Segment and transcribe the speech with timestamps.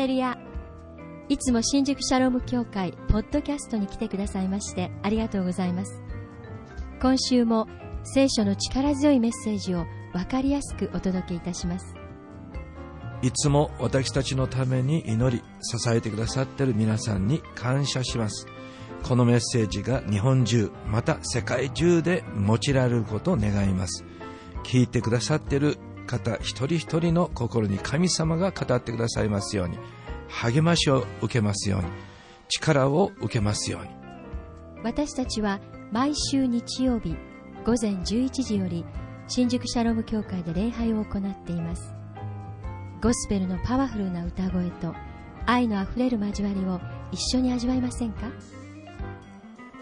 [0.00, 0.38] レルヤ
[1.28, 6.00] いつも新宿シャローム協会ポッドキャストに来てくださいましてありがとうございます。
[7.02, 7.68] 今週も
[8.02, 9.84] 聖書の力強いメッセージを
[10.14, 11.94] 分かりやすくお届けいたします。
[13.20, 18.46] いつも私たちのために祈り支えてくださっている皆さんに感謝します。
[19.02, 24.02] このメッセージが日本中また世界中で用いられることを願います。
[24.64, 25.76] 聞いてくださっている
[26.10, 29.78] 方一人一人の心に神様が語ってくださいますように。
[30.28, 31.86] 励ましを受けますように。
[32.48, 33.90] 力を受けますように。
[34.82, 35.60] 私たちは
[35.92, 37.16] 毎週日曜日
[37.64, 38.84] 午前11時より
[39.28, 41.94] 新宿シャローム教会で礼拝を行っています。
[43.00, 44.94] ゴスペルのパワフルな歌声と
[45.46, 46.80] 愛のあふれる交わりを
[47.12, 48.30] 一緒に味わいませんか？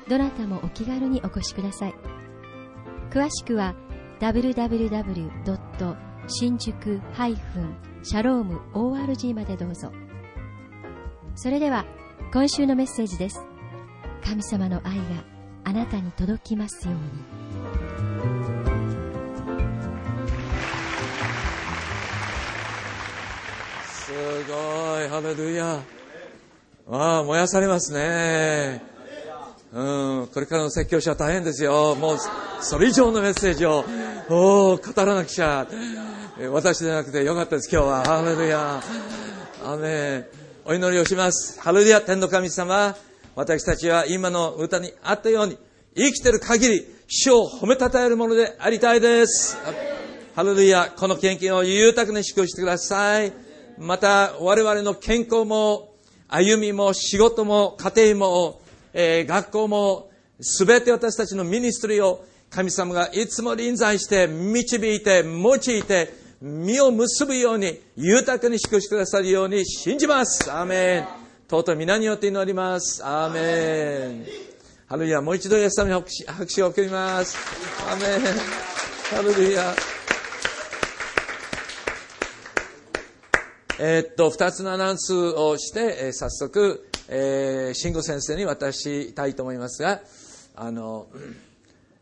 [0.09, 1.95] どなたもお気軽にお越しください。
[3.11, 3.75] 詳しくは
[4.21, 6.08] www.
[6.29, 7.01] 新宿
[8.03, 9.91] シャローム ORG までどうぞ
[11.35, 11.85] それでは
[12.33, 13.41] 今週のメッセージです
[14.25, 15.03] 神様の愛が
[15.65, 17.49] あなたに届きますように
[24.09, 24.13] す
[24.45, 24.55] ご
[25.05, 25.83] い、ハレルヤ。
[26.91, 28.88] ああ、燃やされますね。
[29.79, 31.95] うん、これからの説教者は大変ですよ。
[31.95, 32.17] もう、
[32.61, 33.85] それ以上のメッセージを、
[34.29, 35.69] お語らなくちゃ。
[36.51, 38.05] 私じゃなくてよかったです、今日は。
[38.05, 38.83] ハレルヤ。
[39.65, 40.27] アメン。
[40.65, 41.61] お祈りをします。
[41.61, 42.97] ハレルヤ、天の神様。
[43.37, 45.57] 私たちは今の歌にあったように、
[45.97, 49.57] 生きてる限り、主を褒めたたえるものでありたいです。
[50.35, 53.33] ハレルヤ、この献金を豊かに祝福してください。
[53.79, 55.95] また、我々の健康も、
[56.27, 58.61] 歩みも、仕事も、家庭も、
[58.93, 70.51] えー学校も、すべて私たちのミニストリーを神様がいつも臨在して、導いて、用いて、実を結ぶように、豊かに祝福してくださるように信じます。
[70.53, 71.07] アーメン。
[71.51, 73.05] 尊い皆によって祈ります。
[73.05, 74.27] アーメン。
[74.87, 77.37] ハレルヤ、もう一度イエス様に拍手拍手を送ります。
[77.91, 78.21] アーメン。
[79.11, 79.75] ハレルヤ。
[83.81, 90.03] えーっと、二つのアナウンスをして、えー早速、えー、慎吾先生に渡したいと思いますが、
[90.55, 91.09] あの、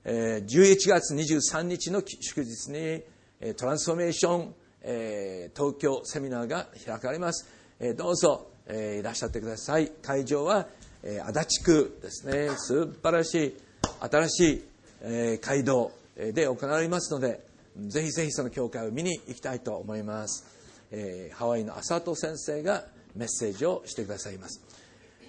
[0.05, 3.05] えー11月23日の祝日に、
[3.41, 7.47] えートランスフォーメーション、えー東京セミナーが開かれます。
[7.79, 9.93] えーどうぞ、えーいらっしゃってください。
[10.03, 10.67] 会場は、
[11.05, 12.51] えー足立区ですね。
[12.57, 13.57] 素晴らしい、
[14.01, 14.65] 新しい、
[15.03, 17.47] えー街道で行われますので、
[17.77, 20.45] ぜひぜひその教会を見に行きたいと思います。
[20.91, 22.85] えーハワイの浅戸先生が
[23.15, 24.66] メッセージをしてくださいます。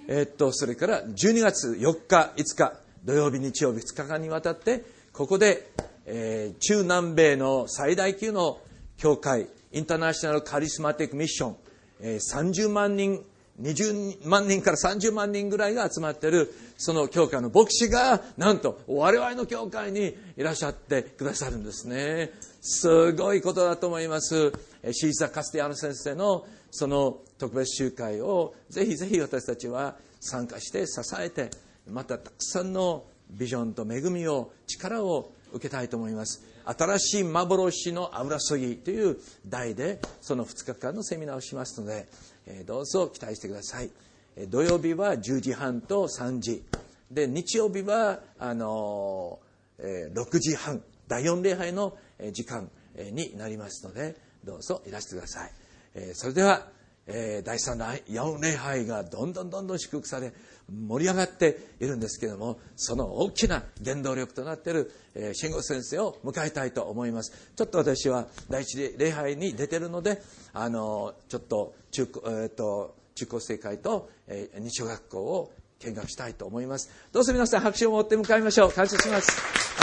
[0.10, 2.74] えーっと、それから12月4日、5日、
[3.04, 5.70] 土曜日、日曜日、2日間にわたって、ここで、
[6.06, 8.62] えー中南米の最大級の
[8.96, 11.56] 教会、インターナショナルカリスマティックミッション、
[12.00, 13.22] えー30万人、
[13.62, 22.32] 20万人から30万人ぐらいが集まっている、その教会の牧師が、なんと、我々の教会にいらっしゃってくださるんですね。
[22.62, 24.54] すごいことだと思います。
[24.84, 31.50] えーシーザ・カスティアノ先生のその特別集会をぜひぜひ私たちは参加して支えて
[31.90, 36.44] またたくさんのビジョンと恵みを力を受けたいと思います。
[36.66, 42.08] 新しい幻の油注ぎという題でその2日間のセミナーをしますので
[42.46, 43.90] えどうぞ期待してください。
[44.36, 46.64] え土曜日は10時半と3時。
[47.10, 49.40] で日曜日はあの
[49.80, 51.98] え6時半第4礼拝の
[52.34, 55.52] 時間になりますのでどうぞいらしてください。
[55.96, 56.68] えそれでは、
[57.08, 60.34] えー第3礼4礼拝がどんどんどんどん祝福され
[60.70, 67.52] 盛り上がっているんですけれどもその大きな原動力となっている、えー、慎吾先生を迎えたいと思います。
[67.56, 70.22] ちょっと私は第一礼拝に出てるので
[70.54, 76.90] あのちょっと中,、えーと中高生会と、えー日曜学校を見学したいと思います。
[77.12, 78.72] どうぞ皆さん拍手を持って迎えましょう。
[78.72, 79.32] 感謝します。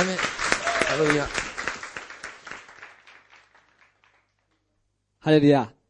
[0.00, 0.16] アメン。
[0.16, 1.26] ハレルヤ
[5.20, 5.83] ハレルヤ。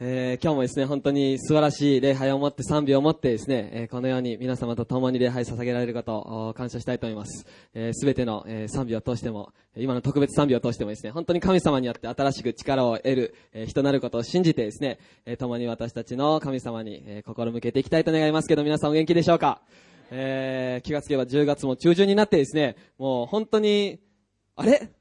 [0.00, 7.46] えー今日もですね、本当に素晴らしい礼拝をもって賛美をもってですね、えーこのように皆様と共に礼拝捧げられることを感謝したいと思います。
[7.94, 19.62] すべての、えー賛美を通しても、今の特別賛美を通してもですね、本当に神様によって新しく力を得る、えー人なることを信じてですね、えー共に私たちの神様に、えー心向けていきたいと願いますけど、皆さんお元気でしょうか？
[20.12, 23.98] えー気がつけば10月も中旬になってですね、もう本当に、
[24.54, 24.92] あれ？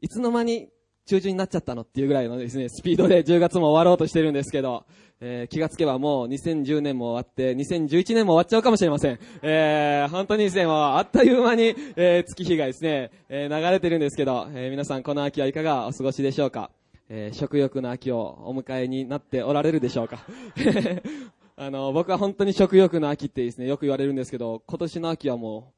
[0.00, 0.70] いつの間に
[1.06, 4.84] 中旬になっちゃったのっていうぐらいのですね、スピードで10月も終わろうとしてるんですけど、
[5.20, 9.18] えー気がつけばもう2010年も終わって、2011年も終わっちゃうかもしれません。
[9.42, 16.70] えー本当にですね、もうあっという間に、えー月日がですね、えー流れてるんですけど、えー皆さんこの秋はいかがお過ごしでしょうか？
[17.08, 20.18] えー食欲の秋をお迎えになっておられるでしょうか？
[21.58, 25.75] あの、僕は本当に食欲の秋ってですね、よく言われるんですけど、今年の秋はもう、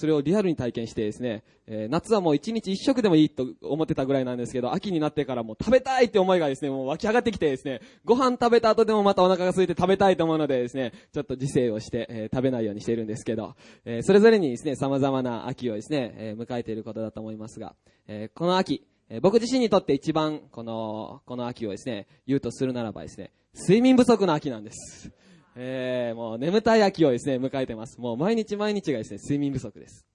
[0.00, 13.54] それをリアルに体験してですね、えー夏はもう一日一食でもいいと思ってたぐらいなんですけど、秋になってからもう食べたいって思いがですね、もう湧き上がってきてですね、ご飯食べた後でもまたお腹が空いて食べたいと思うのでですね、ちょっと自制をして、えー食べないようにしているんですけど、
[13.84, 17.74] えーそれぞれにですね、様々な秋をですね、え迎えていることだと思いますが、
[18.08, 25.12] えこの秋、え僕自身にとって一番、この、この秋をですね、言うとするならばですね、睡眠不足の秋なんです。
[25.62, 28.00] えー、もう眠たい秋をですね、迎えてます。
[28.00, 30.06] もう毎日毎日がですね、睡眠不足です。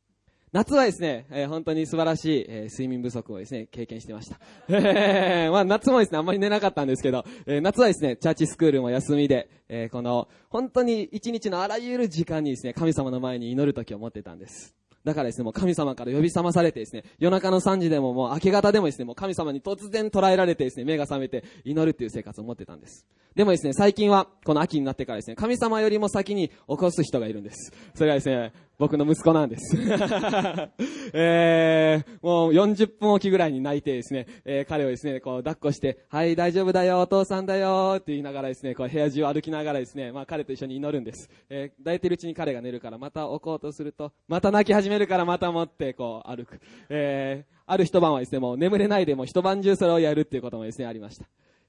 [0.51, 4.39] 夏はですね、えー本当に素晴らしい、えー睡眠不足をですね、経験してました。
[4.69, 14.73] えーまあ夏もですね、あんまり寝なかったんですけど、えー夏はですね、チャーチスクールも休みで、えーこの、本当に一日のあらゆる時間にですね、神様の前に祈る時を持ってたんです。
[15.05, 23.05] だからですね、もう神様から呼び覚まされてですね、夜中の3時でももう明け方でもですね、もう神様に突然捉えられてですね、目が覚めて祈るっていう生活を持ってたんです。
[23.35, 27.71] でもですね、最近は、この秋になってからですね、神様よりも先に起こす人がいるんです。
[27.93, 29.77] それがですね、僕の息子なんです。
[31.13, 41.29] えー、もう40分おきぐらいに泣いてですね、えー彼をですね、こう抱っこして、はい、大丈夫だよ、お父さんだよ、って言いながらですね、こう部屋中歩きながらですね、まあ彼と一緒に祈るんです。
[41.49, 46.59] えー抱いてるうちに彼が寝るから、また起こうとすると、また泣き始めるから、また持ってこう歩く。
[46.89, 51.25] えーある一晩はですね、もう眠れないでも一晩中それをやるっていうこともですね、ありました。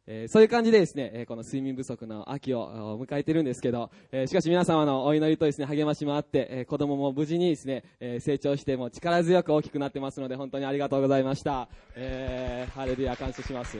[0.07, 11.69] えーそういう感じでですね、えーこの睡眠不足の秋を迎えてるんですけど、えーしかし皆様のお祈りとですね、励ましもあって、えー子供も無事にですね、えー成長しても力強く大きくなってますので、本当にありがとうございました。
[11.95, 13.79] えーハレルヤ感謝します。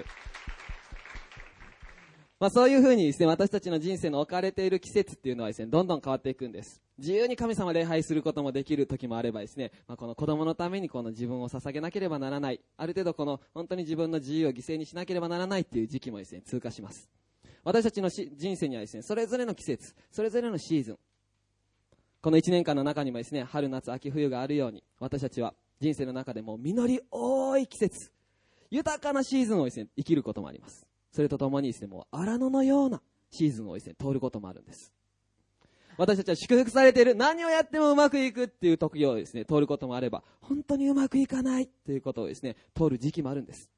[2.39, 6.83] まあそういうふうにですね、私たちの人生の置かれている季節っていうのはですね、どんどん変わっていくんです。
[6.99, 17.09] 自由に神様礼拝することもできる時もあればですね、まあこの子供のためにこの自分を捧げなければならない、ある程度この本当に自分の自由を犠牲にしなければならないっていう時期もですね、通過します。
[17.65, 20.99] 私たちのし人生にはですね、それぞれの季節、それぞれのシーズン、
[22.21, 28.13] この1年間の中にもですね、春、夏、秋、冬があるように、私たちは人生の中でも実り多い季節、
[28.71, 30.87] 豊かなシーズンをですね、生きることもあります。
[31.17, 34.93] それとともにですね、もう荒野のようなシーズンをですね、通ることもあるんです。
[35.97, 43.71] 私たちは祝福されている、何をやってもうまくいくっていう時をですね、通ることもあれば、本当にうまくいかないということをですね、通る時期もあるんです。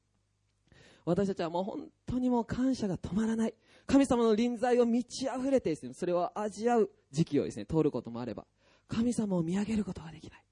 [1.05, 3.53] 私たちはもう本当にもう感謝が止まらない。
[3.87, 8.45] 神様の臨在を満ち溢れてですね、それを味わう時期をですね、通ることもあれば、
[8.89, 10.43] 神様を見上げることができない。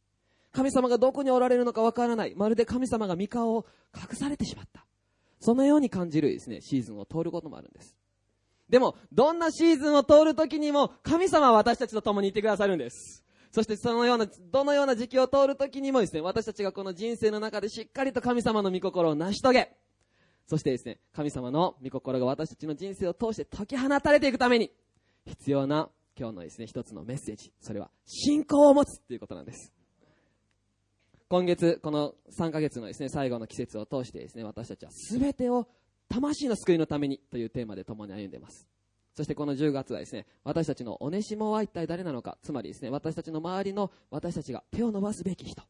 [0.54, 2.34] 神様がどこにおられるのかわからない。
[2.38, 4.87] まるで神様が御顔を隠されてしまった。
[5.40, 7.96] そのように感じるですね、シーズンを通ることもあるんです。
[8.70, 13.24] でも、どんなシーズンを通るときにも、神様は私たちと共にいてくださるんです。
[13.52, 19.78] そしてそのような、どのような時期を通るときにもですね、私たちがこの人生の中でしっかりと神様の御心を成し遂げ、
[20.48, 24.72] そしてですね、神様の御心が私たちの人生を通して解き放たれていくために、
[25.26, 27.54] 必要な今日のですね、一つのメッセージ。
[27.62, 29.74] それは、信仰を持つっていうことなんです。
[31.30, 35.68] 今月、この3ヶ月のですね、最後の季節を通してですね、私たちは全てを
[36.08, 38.66] 魂の救いのためにというテーマで共に歩んでいます。
[39.14, 45.62] そしてこの10月はですね、私たちのおねしもは一体誰なのか、つまりですね、私たちの周りの私たちが手を伸ばすべき人、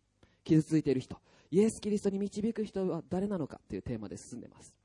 [0.44, 1.18] 傷ついている人、
[1.50, 4.75] イエス・キリストに導く人は誰なのかというテーマで進んでいます。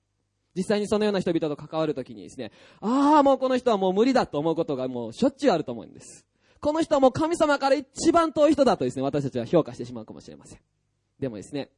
[0.54, 2.50] 実際にそのような人々と関わるときにですね、
[2.80, 6.24] ああ、もうこの人はもう無理だと思うことがもうしょっちゅうあると思うんです。
[6.62, 10.60] この人はもう神様から一番遠い人だとですね、私たちは評価してしまうかもしれません。
[11.18, 11.70] でもですね、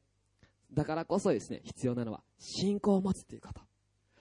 [0.75, 3.63] だからこそですね、必要なのは信仰を持つということ。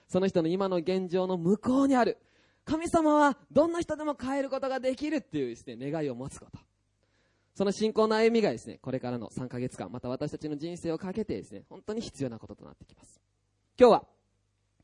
[0.08, 2.16] その人の今の現状の向こうにある、
[2.64, 6.58] 神様はどんな人でも変えることができるっていうですね、願いを持つこと。
[7.54, 13.20] その信仰の歩みがですね、これからの3ヶ月間、また私たちの人生をかけてですね、本当に必要なこととなってきます。
[13.78, 14.06] 今日は、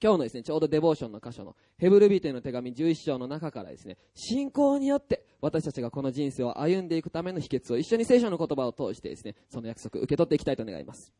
[0.02, 11.12] 今日のですね、ちょうどデボーションの箇所のヘブルビテの手紙11章の中からですね、信仰によって私たちがこの人生を歩んでいくための秘訣を一緒に聖書の言葉を通してですね、その約束受け取っていきたいと願います。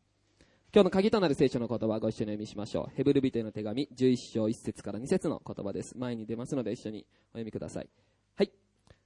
[0.73, 2.95] 今日の鍵となる聖書の言葉をご一緒に読みしましょう。
[2.95, 5.95] ヘブルビテの手紙11章1節から2節の言葉です。
[5.97, 7.89] 前に出ますので一緒にお読みください。
[8.35, 8.51] はい。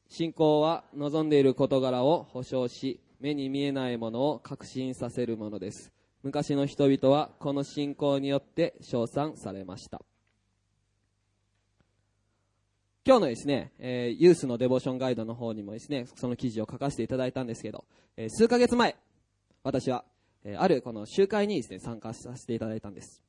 [0.07, 5.91] 信仰は望んでいる事柄を保証し、目に見えないものを確信させるものです。
[6.25, 10.01] 昔の人々はこの信仰によって称賛されました。
[13.05, 17.85] 今日のですね、えーユースのデボーションガイドの方にもですね、その記事を書かせていただいたんですけど、
[18.17, 18.95] えー数ヶ月前、
[19.61, 20.03] 私は、
[20.43, 23.21] えーあるこの集会にですね、参加させていただいたんです。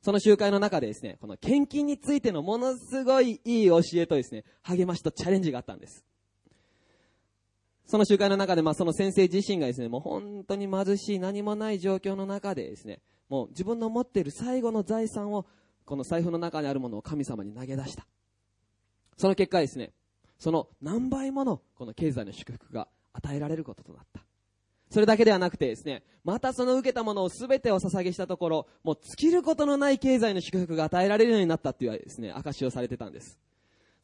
[0.00, 6.04] その集会の中でですね、この献金についてのものすごいいい教えとですね、励ましとチャレンジがあったんです。
[7.86, 15.46] その集会の中で、まあ、その先生自身がですね、もう本当に貧しい何もない状況の中でですね、もう自分の持っている最後の財産を、
[15.84, 18.06] この財布の中にあるものを神様に投げ出した。
[19.16, 19.92] その結果ですね、
[20.38, 24.20] その何倍ものこの経済の祝福が与えられることとなった。
[24.90, 33.38] それだけではなくてですね、またその受けたものを全てお捧げしたところ、もう尽きることのない経済の祝福が与えられるようになったっていうですね、証しをされてたんです。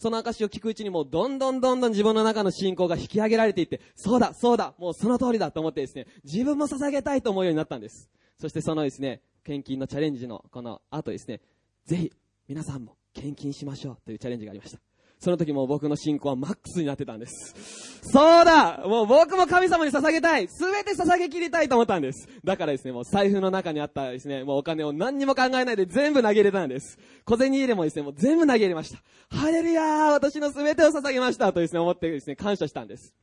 [0.02, 8.10] その証を聞くうちにもうどんどんどんどん自分の中の信仰が引き上げられていって、そうだ、そうだ、もうその通りだと思ってですね、自分も捧げたいと思うようになったんです。
[8.36, 11.40] そしてそのですね、献金のチャレンジのこの後ですね、
[11.86, 12.12] ぜひ
[12.48, 14.91] 皆さんも献金しましょうというチャレンジがありました。
[15.22, 17.54] その時も僕の信仰はマックスになってたんです。
[18.02, 22.28] そうだもう僕も神様に捧げたいすべて捧げ切りたいと思ったんです。
[22.42, 26.98] だからですね、もう財布の中にあったですね、もうお金を何にも考えないで全部投げ入れたんです。
[27.24, 29.00] 小銭入れもですね、もう全部投げ入れました。
[29.28, 33.14] ハレルヤー私のすべてを捧げましたとですね、思ってですね、感謝したんです。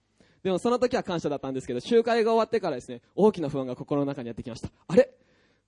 [0.41, 4.69] でもその時は感謝だったんですけど、集会が終わってからですね、大きな不安が心の中にやってきました。
[4.87, 5.11] あれ？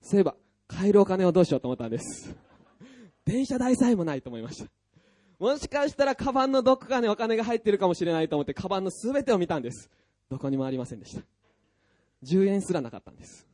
[0.00, 0.34] そういえば、
[0.66, 2.34] 買えるお金をどうしようと思ったんです。
[3.26, 4.70] 電車代さえもないと思いました。
[5.42, 9.90] もしかしたらカバンのどこかにお金が入ってるかもしれないと思ってカバンの全てを見たんです。
[10.30, 11.22] どこにもありませんでした。
[12.22, 13.48] 10円すらなかったんです。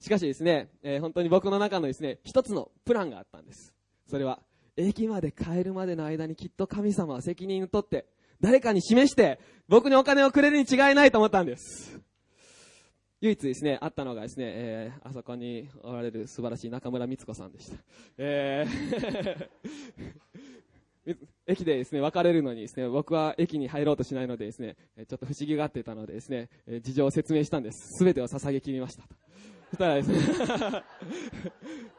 [0.00, 3.74] しかしですね、えー、本当に僕の中のですね一つのプランがあったんです。
[4.08, 4.40] それは
[4.78, 8.06] 駅まで帰るまでの間にきっと神様は責任を取って
[8.40, 9.38] 誰かに示して
[9.68, 12.00] 僕にお金をくれるに違いないと思ったんです。
[13.20, 17.76] 唯一ですね、あったのがですね、えー、あそこにおられる素晴らしい中村光子さんでした。
[18.16, 20.61] えー
[21.46, 26.48] 駅でですね、別れるのにですね、僕は駅に入ろうとしないのでですね、ちょっと不思議がってたのでですね、
[26.82, 27.98] 事情を説明したんです。
[27.98, 29.14] すべてを捧げきりましたと。
[29.72, 30.18] したらですね、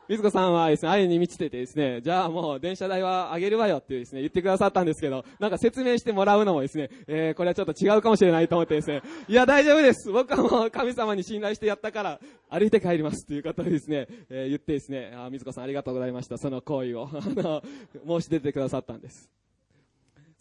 [0.07, 10.11] 水子さんはですね、愛に満ちててですね、じゃあもう電車代はあげるわよってですね、言ってくださったんですけど、なんか説明してもらうのもですね、えー、これはちょっと違うかもしれないと思ってですね、いや大丈夫です。
[10.11, 16.37] 僕はもう神様に信頼してやったから、歩いて帰りますということでですね、えー、言ってですね、あ、水子さんありがとうございました。
[16.37, 17.63] その行為を、あの、
[18.05, 19.29] 申し出てくださったんです。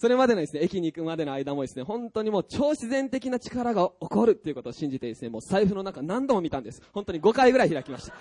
[0.03, 6.83] それまでのですね、駅に行くまでの間もですね、本当にもう超自然的な力が起こるっていうことを信じてですね、もう財布の中何度も見たんです。
[6.93, 8.15] 本当に5回ぐらい開きました。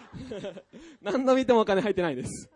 [1.04, 2.48] 何度見てもお金入ってないんです。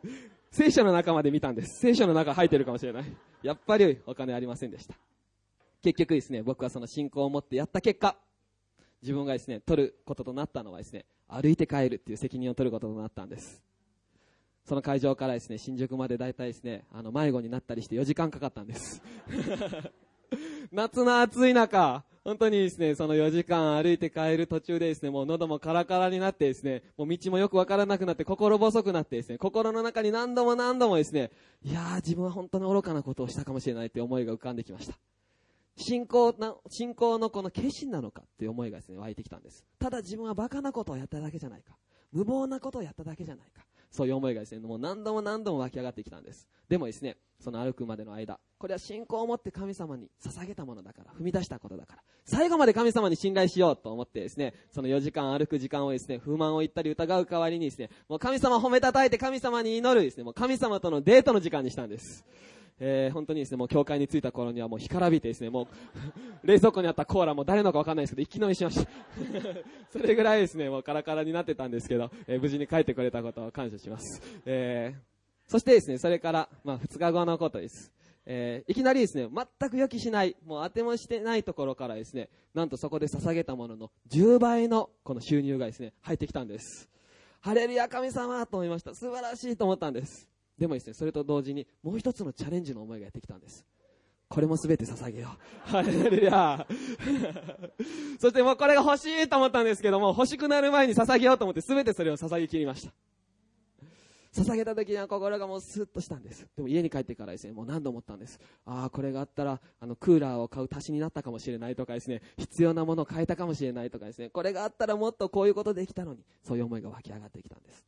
[0.50, 1.78] 聖書の中まで見たんです。
[1.82, 3.16] 聖書の中入ってるかもしれない。
[3.42, 4.94] やっぱりお金ありませんでした。
[5.82, 8.16] 結局ですね、僕はその信仰を持ってやった結果、
[9.02, 13.67] 自分がですね、取ることとなったのはですね、歩いて帰るっていう責任を取ることとなったんです。
[14.68, 19.00] その会場からですね、新宿まで大体ですね、あの、迷子になったりして4時間かかったんです。
[20.70, 31.30] 夏の暑い中、本当にですね、その4時間歩いて帰る途中でですね、もう喉もカラカラになってですね、もう道もよくわからなくなって心細くなってですね、心の中に何度も何度もですね、
[31.62, 34.98] いやー自分は本当に愚かなことをしたかもしれないって思いが浮かんできました。
[35.78, 39.64] 信仰な、信仰のこの決心なのかっていう思いがですね、湧いてきたんです。
[39.78, 41.74] ただ自分はバカなことをやっただけじゃないか。
[42.12, 43.64] 無謀なことをやっただけじゃないか。
[43.90, 46.48] そういう思いがですね、もう何度も何度も湧き上がってきたんです。
[46.68, 62.24] でもですね、その歩くまでの間、これは信仰を持って神様に捧げたものだから、踏み出したことだから、最後まで神様に信頼しようと思ってですね、その4時間歩く時間をですね、不満を言ったり疑う代わりにですね、もう神様褒めたたいて神様に祈るですね、もう神様とのデートの時間にしたんです。
[62.80, 65.66] えー、本当にですね、もう教会に着いた頃にはもう干からびてですね、もう
[66.46, 68.90] 冷蔵庫にあったコーラも誰のかわかんないですけど、一気飲みしました。
[69.90, 74.22] それぐらいですね、もうカラカラになってたんですけど、えー、無事に帰ってくれたことを感謝します。
[74.46, 77.92] えー、そしてですね、それから、まあ、2日後のことです。
[78.30, 86.90] えー、いきなりですね、全く予期しない、もう当てもしてないところからですね、なんとそこで捧げたものの10倍のこの収入がですね、入ってきたんです。
[87.40, 88.94] ハレルヤ神様と思いました。
[88.94, 90.28] 素晴らしいと思ったんです。
[90.58, 93.64] でもですね、それと同時にもう一つのチャレンジの思いがやってきたんです。
[94.28, 95.28] これも全て捧げよ
[95.66, 95.70] う。
[95.70, 96.66] ハレルヤ
[98.20, 102.92] そしてもうこれが欲しいと思ったんですけども、欲しくなる前に捧げようと思って全てそれを捧げ切りました。
[104.34, 106.46] 捧げた時には心がもうスッとしたんです。
[106.54, 108.38] でも家に帰ってからですね、もう何度思ったんです。
[108.66, 117.86] ああ、これがあったら、あの、クーラーを買う足しになったかもしれないとかですね、必要なものを変えたかもしれないとかですね、これがあったらもっとこういうことできたのに、そういう思いが湧き上がってきたんです。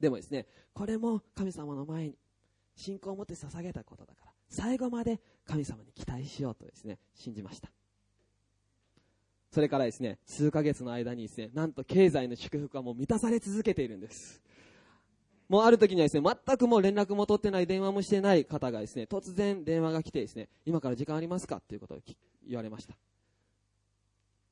[0.00, 2.18] でもですね、これも神様の前に
[2.76, 7.70] 信仰を持って捧げたことだから、最後まで神様に期待しようとですね、信じました。
[9.50, 14.42] それからですね、数ヶ月の間にですね、なんと経済の祝福はもう満たされ続けているんです。
[15.48, 21.98] もうある時にはですね、全くもう連絡も取ってない、電話もしてない方がですね、突然電話が来てですね、今から時間ありますかっていうことを
[22.48, 22.96] 言われました。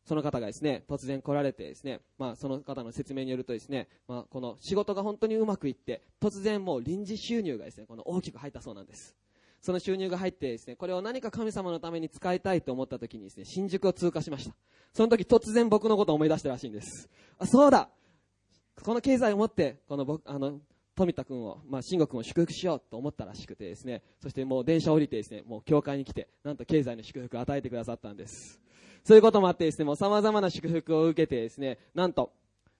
[0.04, 9.14] その方がですね、突然来られてですね、まあその方の説明によるとですね、まあこの仕事が本当にうまくいって、突然もう臨時収入がですね、この大きく入ったそうなんです。
[9.60, 14.54] その収入が入ってですね、これを何か神様のために使いたいと思った時にですね、新宿を通過しました。
[14.92, 17.08] その時突然僕のことを思い出したらしいんです。
[17.38, 17.88] あ、そうだ
[18.82, 20.60] この経済を持って、この僕、あの、
[20.94, 28.60] 富田君を、まあ、慎吾君を祝福しようと思ったらしくてですね、そしてもう電車降りてですね、もう教会に来て、なんと経済の祝福を与えてくださったんです。
[29.04, 32.32] そういうこともあってですね、もう様々な祝福を受けてですね、なんと、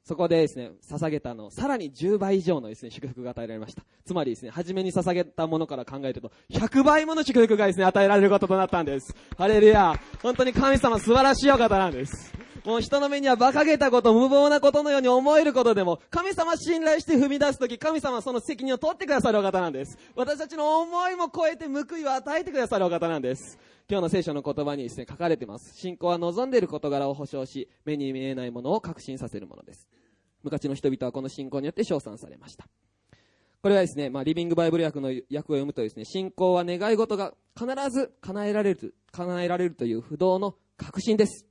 [0.04, 3.84] そこでですね、捧げたの、さらに10倍以上のですね、祝福が与えられました。
[4.04, 9.14] つまりですね、初めに捧げたものから考えると、100倍もの祝福がですね、与えられることとなったんです。
[9.36, 12.32] ハレルヤ本当に神様素晴らしいお方なんです。
[12.64, 19.98] もう人の目には馬鹿げたこと、無謀なことのように思えることでも、神様信頼して踏み出すとき、神様はその責任を取ってくださるお方なんです。
[20.14, 23.58] 私たちの思いも超えて報いを与えてくださるお方なんです。
[23.92, 25.76] 今日の聖書の言葉にですね、書かれてます。
[25.76, 29.86] 信仰は望んでいる事柄を保証し、目に見えないものを確信させるものです。
[30.42, 32.66] 昔の人々はこの信仰によって称賛されました。
[33.60, 41.44] これはですね、まあ、リビングバイブル訳の訳を読むとですね、信仰は願い事が必ず叶えられる、叶えられるという不動の確信です。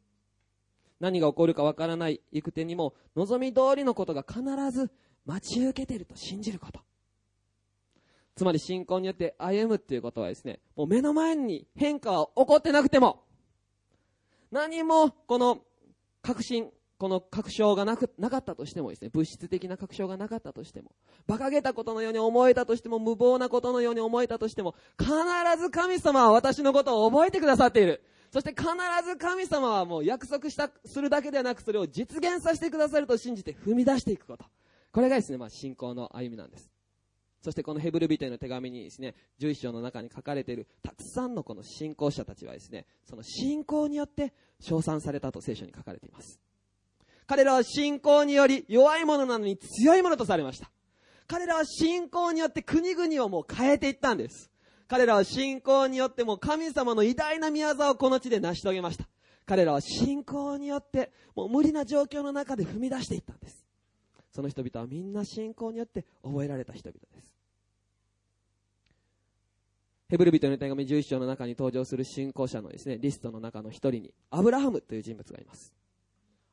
[1.00, 4.90] 何が起こるかわからない行く手にも、望み通りのことが必ず
[5.28, 6.80] 待ち受けていると信じること。
[8.36, 13.24] つまり信仰によって歩むっていうことはですね、もう目の前に変化は起こってなくても、
[14.52, 15.60] 何もこの
[16.22, 20.92] 確信、この確証がなく、なかったとしてもですね、物質的な確証がなかったとしても、
[21.28, 25.10] 馬鹿げたことのように思えたとしても、無謀なことのように思えたとしても、必
[25.60, 28.04] ず神様は私のことを覚えてくださっている。
[28.32, 28.66] そして必
[29.04, 34.46] ず神様はもう約束した、するだけではなく、それを実現させてくださると信じて踏み出していくこと。
[34.92, 36.70] これがですね、まあ信仰の歩みなんです。
[37.42, 46.40] そしてこのヘブル人への手紙にですね、11章の中に書かれているたくさんのこの信仰者たちはですね、その信仰によって称賛されたと聖書に書かれています。
[47.26, 50.70] 彼らは信仰により弱いものなのに強いものとされました。
[51.28, 54.52] 彼らは信仰によって国々をもう変えていったんです。
[54.88, 59.08] 彼らは信仰によってもう神様の偉大な宮沢をこの地で成し遂げました。
[59.46, 63.66] 彼らは信仰によってもう無理な状況の中で踏み出していったんです。
[64.32, 67.31] その人々はみんな信仰によって覚えられた人々です。
[70.12, 75.74] ヘブル人の手紙11章の中に登場する信仰者のですね、リストの中の一人に、アブラハムという人物がいます。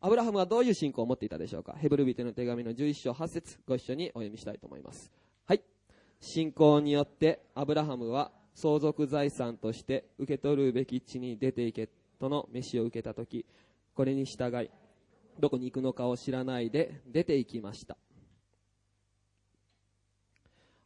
[0.01, 1.75] アブラハムはどういう信仰を持っていたでしょうか？
[1.77, 5.11] ヘブル人の手紙の11章8節ご一緒にお読みしたいと思います。
[5.45, 5.63] はい。
[6.21, 11.89] 信仰によってアブラハムは相続財産として受け取るべき地に出ていけ
[12.21, 13.45] との飯を受けたとき、
[13.93, 14.71] これに従い、
[15.41, 17.97] どこに行くのかを知らないで出て行きました。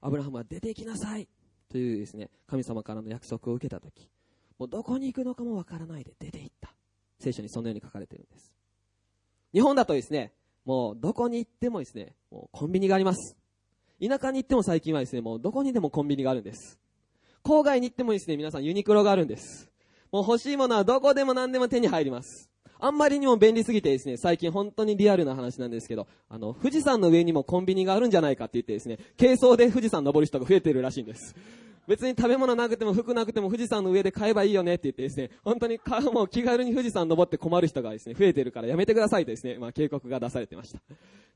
[0.01, 1.29] アブラハムは出て行きなさい
[1.73, 4.11] というですね、神様からの約束を受けたとき、
[4.59, 6.75] もうどこに行くのかもわからないで出て行った。
[7.19, 8.53] 聖書にそのように書かれているんです。
[9.55, 10.33] 日本だとですね、
[10.67, 13.37] もうどこに行ってもですね、もうコンビニがあります。
[14.07, 16.79] 田舎に行っても最近はですね、もうどこにでもコンビニがあるんです。
[17.43, 19.71] 郊外に行ってもですね、皆さんユニクロがあるんです。
[20.13, 22.51] もう欲しいものはどこでも何でも手に入ります。
[22.85, 31.37] あんまりにも便利すぎてですね、最近本当にリアルな話なんですけど、あの、富士山の上にもコンビニがあるんじゃないかって言ってですね、軽装で富士山登る人が増えてるらしいんです。
[31.87, 35.79] 別に食べ物なくても服なくても富士山の上で買えばいいよねって言ってですね、本当に
[36.13, 40.81] もう気軽に富士山登って困る人がですね、増えてるからやめてくださいとですね、まあ警告が出されてました。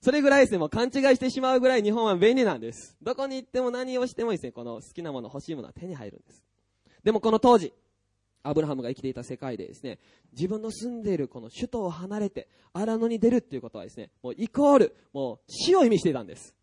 [0.00, 2.96] それぐらいですね、もう勘違いしてしまうぐらい日本は便利なんです。
[3.00, 6.42] どこに行っても何をしてもですね、この好きなもの欲しいものは手に入るんです。
[7.04, 7.72] でもこの当時、
[8.48, 9.98] アブラハムが生きていた世界でですね、
[10.32, 16.54] 自分の住んでいるこの首都を離れて荒野に出るっていうことはですね、もうイコール、もう死を意味していたんです。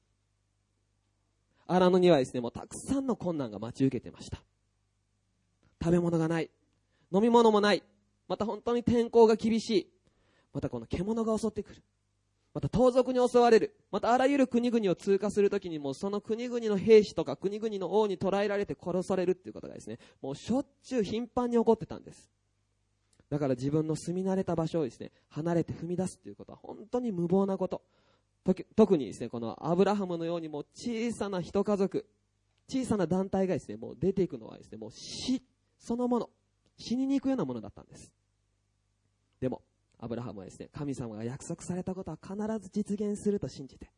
[1.68, 4.42] 荒野にはですね、もうたくさんの困難が待ち受けてました。
[5.82, 6.50] 食べ物がない。
[7.12, 7.84] 飲み物もない。
[8.28, 9.94] また本当に天候が厳しい。
[10.54, 11.84] またこの獣が襲ってくる。
[12.54, 13.76] また盗賊に襲われる。
[13.92, 22.30] またあらゆる国々を通過するときにもその国々の兵士とか国々の王に捕らえられて殺されるっていうことがですね、もうしょっちゅう頻繁に起こってたんです。
[23.30, 27.82] だから自分の住み慣れた場所をですね、離れて踏み出すっていうことは本当に無謀なこと。
[28.76, 32.06] 特にですね、このアブラハムのようにもう小さな一家族、
[32.68, 35.42] 小さな団体がですね、もう出ていくのはですね、もう死
[35.80, 36.30] そのもの、
[36.78, 38.12] 死にに行くようなものだったんです。
[39.40, 39.62] でも、
[40.00, 43.90] アブラハムはですね、神様が約束されたことは必ず実現すると信じて、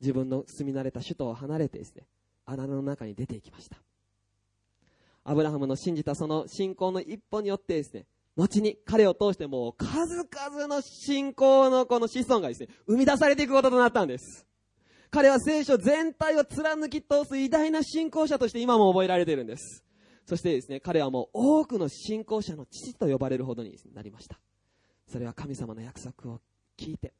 [0.00, 2.06] 自分の住み慣れた首都を離れてですね、
[2.44, 3.78] 穴の中に出ていきました。
[5.24, 14.46] アブラハムの信じたその信仰の一歩によってですね、後に彼を通してもう数々の信仰のこの子孫がですね、生み出されていくこととなったんです。
[15.10, 19.84] 彼は聖書全体を貫き通す偉大な信仰者として今も覚えられているんです。
[20.26, 24.38] そしてですね、彼はもう多くの信仰者の父と呼ばれるほどになりました。
[25.08, 26.40] それは神様の約束を
[26.76, 27.12] 聞いて、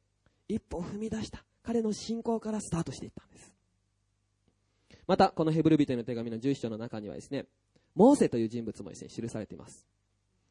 [0.47, 3.53] 一歩踏み出した彼の信仰からスタートしていったんです。
[5.07, 7.45] また、このヘブル人の手紙の11章の中にはですね、
[7.95, 9.87] モーセという人物もですね、記されています。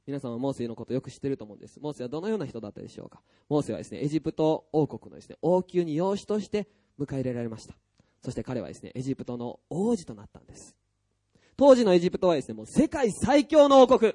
[0.06, 1.78] 皆さんはモーセのことをよく知ってると思うんです。
[1.80, 6.66] モーセはどのような人だったでしょうかモーセはですね、エジプト王国のですね、王宮に養子として
[6.98, 7.74] 迎え入れられました。
[8.24, 10.74] そして彼はですね、エジプトの王子となったんです。
[11.56, 14.14] 当時のエジプトはですね、もう世界最強の王国。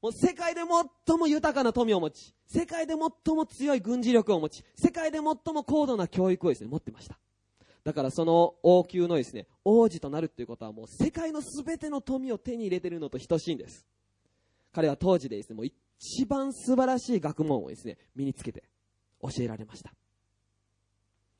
[0.00, 0.60] もう世界で
[1.06, 7.18] 最も豊かな富を持ち、世界で最も強い軍事力を持ち、世界で最も高度な教育をですね、持ってました。
[7.84, 13.86] だからその王宮のですね、王子となるっていうことはもう世界の全ての富を手に入れてるのと等しいんです。
[14.72, 18.62] 彼は当時でですね、もう一番素晴らしい学問をですね、身につけて
[19.20, 19.92] 教えられました。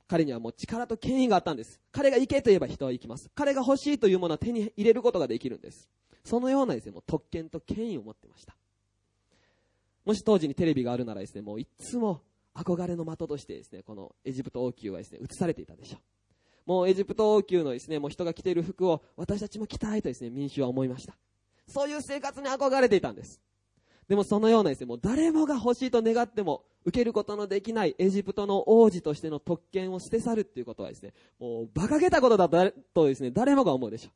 [0.08, 1.78] 彼にはもう力と権威があったんです。
[1.92, 3.30] 彼が行けと言えば人は行きます。
[3.34, 5.88] 彼が欲しいというものは手に入れることができるんです。
[6.24, 8.54] そのようなですね、もう特権と権威を持ってました。
[10.04, 12.22] もし当時にテレビがあるならですね、もういつも
[12.54, 16.00] 憧れの的としてですね、このエジプト王宮はですね、映されていたでしょう。
[16.66, 21.16] もうエジプト王宮のですね、もう人が着ている服を私たちも着たいとですね、民衆は思いました。
[21.66, 23.40] そういう生活に憧れていたんです。
[24.08, 34.12] でもそのようなですね、もう誰もが欲しいと願っても受けることのできないエジプトの王子としての特権を捨て去るっていうことはですね、もう馬鹿げたことだとですね、誰もが思うでしょう。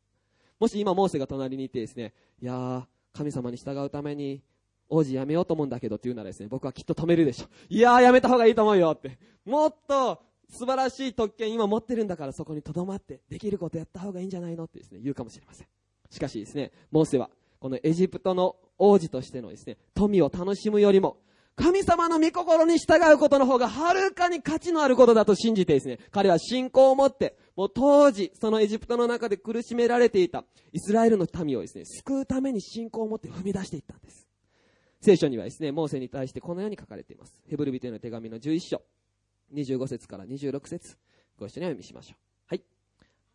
[0.59, 4.43] もし今モーセが隣にいてですね、いやー、神様に従うために
[4.89, 7.47] 王子やめようと思うんだけどって言うならですね、僕はきっと止めるでしょ。
[7.69, 9.19] いやーやめた方がいいと思うよって。
[9.45, 15.67] もっと素晴らしい特権今持ってるんだからそこに留まってできることやった方がいいんじゃないのってですね、言うかもしれません。
[16.11, 21.17] しかしですね、モーセはこのエジプトの王子としてのですね、富を楽しむよりも、
[21.55, 34.27] 神様の御心に従うことの方がはるかに価値のあることだと信じてですね、彼は信仰を持って、もう当時、そのエジプトの中で苦しめられていたイスラエルの民をですね、救うために信仰を持って踏み出していったんです。
[35.01, 37.35] 聖書にはですね、モーセに対してこのように書かれています。
[37.47, 38.83] ヘブル人への手紙の11章、
[39.53, 40.97] 25節から26節
[41.37, 42.17] ご一緒にお読みしましょう。
[42.47, 42.63] はい。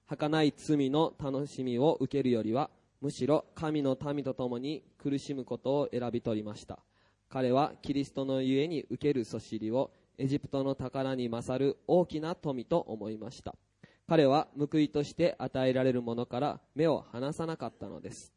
[0.07, 6.79] 儚い罪の楽しみを受けるよりは、むしろ神の民と共に苦しむことを選び取りました
[7.29, 13.55] 彼はキリストのゆえに受けるそしりをエジプトの宝に勝る大きな富と思いました
[14.07, 18.33] 彼は報いとして与えられるものから目を離さなかったのです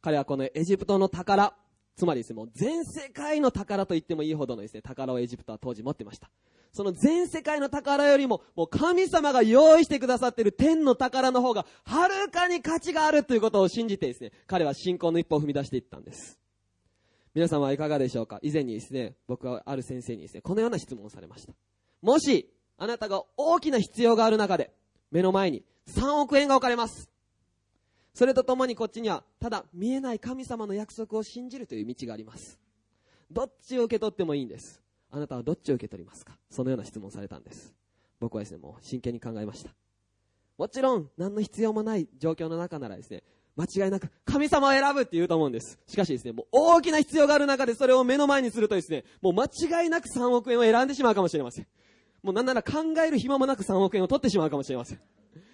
[0.00, 1.54] 彼はこのエジプトの宝
[2.00, 6.30] つまりですね、もう全世界の宝と言ってもいいほどのですね、宝をエジプトは当時持ってました。
[6.72, 16.38] その全世界の宝よりも、もう神様が用意してくださっている天の宝の方が、はるかに価値があるということを信じてですね、彼は信仰の一歩を踏み出していったんです。
[17.34, 18.38] 皆様はいかがでしょうか？
[18.42, 21.52] 以前にですね、僕はある先生にですね、このような質問をされました。
[22.02, 24.72] もし、あなたが大きな必要がある中で、
[25.10, 27.10] 目の前に3億円が置かれます。
[28.14, 32.58] それとともにこっちには、ただ見えない神様の約束を信じるという道があります。
[33.30, 34.82] どっちを受け取ってもいいんです。
[35.10, 36.36] あなたはどっちを受け取りますか？
[36.50, 37.74] そのような質問されたんです。
[38.20, 39.70] 僕はですね、もう真剣に考えました。
[40.58, 43.22] もちろん、何の必要もない状況の中ならですね、
[43.56, 45.78] 間違いなく神様を選ぶって言うと思うんです。
[45.86, 51.66] しかしですね、もう大きな必要がある中でそれを目の前にするとですね、もう間違いなく3億円を選んでしまうかもしれません。
[52.22, 52.72] もうなんなら考
[53.04, 55.00] える暇もなく3億円を取ってしまうかもしれません。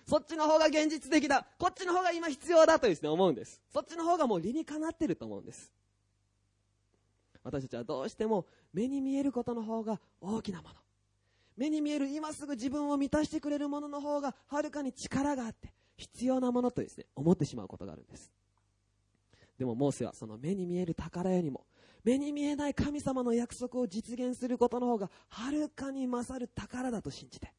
[0.09, 1.47] そっちの方が現実的だ。
[1.59, 3.61] こっちの方が今必要だとですね、思うんです。
[3.73, 5.73] そっちの方がもう理にかなってると思うんです。
[7.47, 10.75] 私たちはどうしても目に見えることの方が大きなもの。
[11.57, 18.33] 目に見える今すぐ自分を満たしてくれるものの方がはるかに力があって必要なものとですね、思ってしまうことがあるんです。
[19.57, 21.65] でもモーセはその目に見える宝よりも
[22.05, 27.53] 目に見えない神様の約束を実現することの方がはるかに勝る宝だと信じて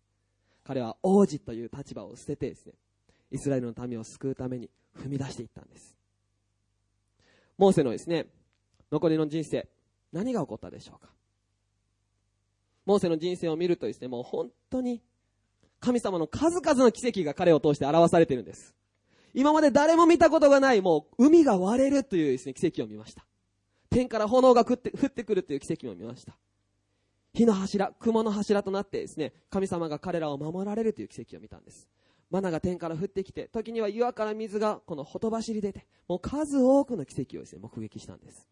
[0.64, 2.74] 彼は王子という立場を捨ててですね
[3.32, 5.96] イスラエルの民を救うために踏み出していったんです
[7.58, 8.28] モーセのですね
[8.92, 9.68] 残りの人生
[10.14, 11.12] 何が起こったでしょうか？
[12.86, 15.02] モーセの人生を見るとですね、もう本当に
[15.80, 18.74] 神様の数々の奇跡が彼を通して表されているんです。
[19.34, 23.26] 今まで誰も見たことがない、もう海が割れるというですね、奇跡を見ました。
[23.90, 26.38] 天から炎が降って降ってくるという奇跡を見ました。
[27.34, 31.88] 火の柱、雲の柱となってですね、神様が彼らを守られるという奇跡を見たんです。
[32.32, 38.48] マナが天から降ってきて、時には岩から水がこのほとばしり出て、もう数多くの奇跡をですね、目撃したんです。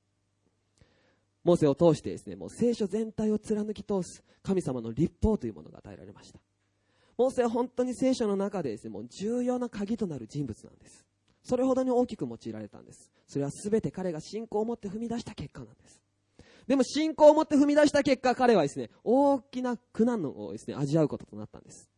[1.45, 6.39] モーセを通してですね、もう聖書全体を貫き通す神様の立法というものが与えられました。
[7.17, 11.05] モーセは本当に聖書の中でですね、もう重要な鍵となる人物なんです。
[11.43, 13.11] それほどに大きく用いられたんです。
[13.27, 16.01] それは全て彼が信仰を持って踏み出した結果なんです。
[16.67, 21.91] でも信仰を持って踏み出した結果、彼はですね、大きな苦難をですね、味わうこととなったんです。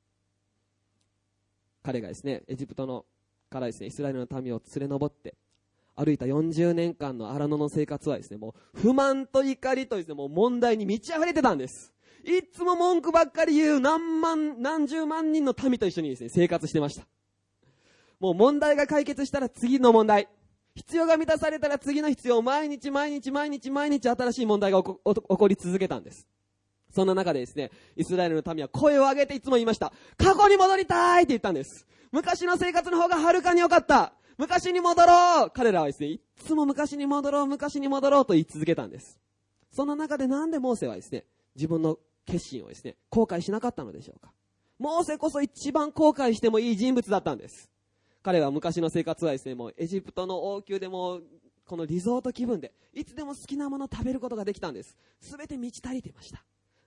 [1.83, 3.05] 彼がですね、エジプトの
[3.49, 5.35] からですね、イスラエルの民を連れ上って、
[5.97, 11.91] 歩いた40年間の荒野の生活はですね、もう不満と怒りとですね、もう問題に満ち溢れてたんです。
[12.23, 17.07] いつも文句ばっかり言う何万、何十万人の民と一緒にですね、生活してました。
[18.19, 20.27] もう問題が解決したら次の問題。
[20.75, 26.27] 必要が満たされたら次の必要、毎日毎日毎日毎日新しい問題が起こ起こり続けたんです。
[26.93, 29.91] そんな中でですね、イスラエルの民は声を上げていつも言いました。
[30.17, 31.87] 過去に戻りたいって言ったんです。
[32.11, 34.13] 昔の生活の方がはるかに良かった。
[34.37, 39.19] 昔に戻ろう彼らはですね、いつも昔に戻ろう、昔に戻ろうと言い続けたんです。
[39.71, 44.31] そんな中でなんでモーセはですね、自分の決心をですね、後悔しなかったのでしょうか。
[44.77, 47.69] モーセこそ一番後悔してもいい人物だったんです。
[48.21, 51.21] 彼は昔の生活はですね、もうエジプトの王宮でも、
[51.65, 54.95] このリゾート気分で、いつでも好きなものを食べることができたんです。
[55.19, 56.43] すべて満ち足りていました。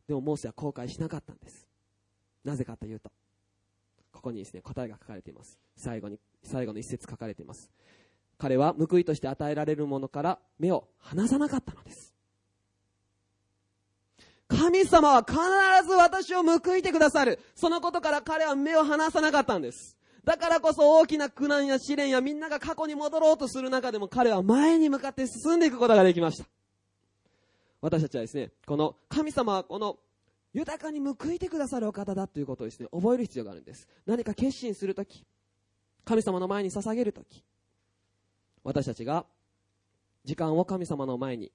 [0.07, 1.67] でもモーセは後悔しなかったんです。
[2.45, 3.11] なぜかというと、
[4.13, 5.59] ここにですね、答えが書かれています。
[5.77, 7.71] 最後に、最後の一節書かれています。
[8.39, 12.15] 彼は報いとして与えられるものから目を離さなかったのです。
[14.49, 15.37] 神様は必
[15.87, 17.39] ず私を報いてくださる。
[17.55, 19.97] そのことから彼は目を離さなかったんです。
[20.25, 26.45] だからこそ大きな苦難や試練やみんなが過去に戻ろうとする中でも彼は前に向かって進んでいくことができました。
[27.81, 29.99] 私たちはですね、この神様はこの
[30.53, 33.87] 豊かに報いてくださるお方だということをですね、覚える必要があるんです。
[34.07, 35.25] 何か決心するとき、
[36.05, 37.45] 神様の前に捧げるとき、
[38.65, 39.27] 私たちが
[40.25, 41.53] 時間を神様の前に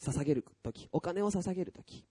[0.00, 2.04] 捧げるとき、お金を捧げるとき、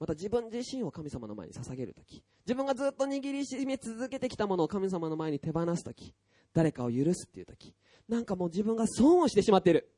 [0.00, 6.14] また自分自身を神様の前に捧げるとき、自分がずっと握りしめ続けてきたものを神様の前に手放すとき、
[6.54, 7.74] 誰かを許すっていうとき、
[8.08, 9.90] なんかもう自分が損をしてしまっている。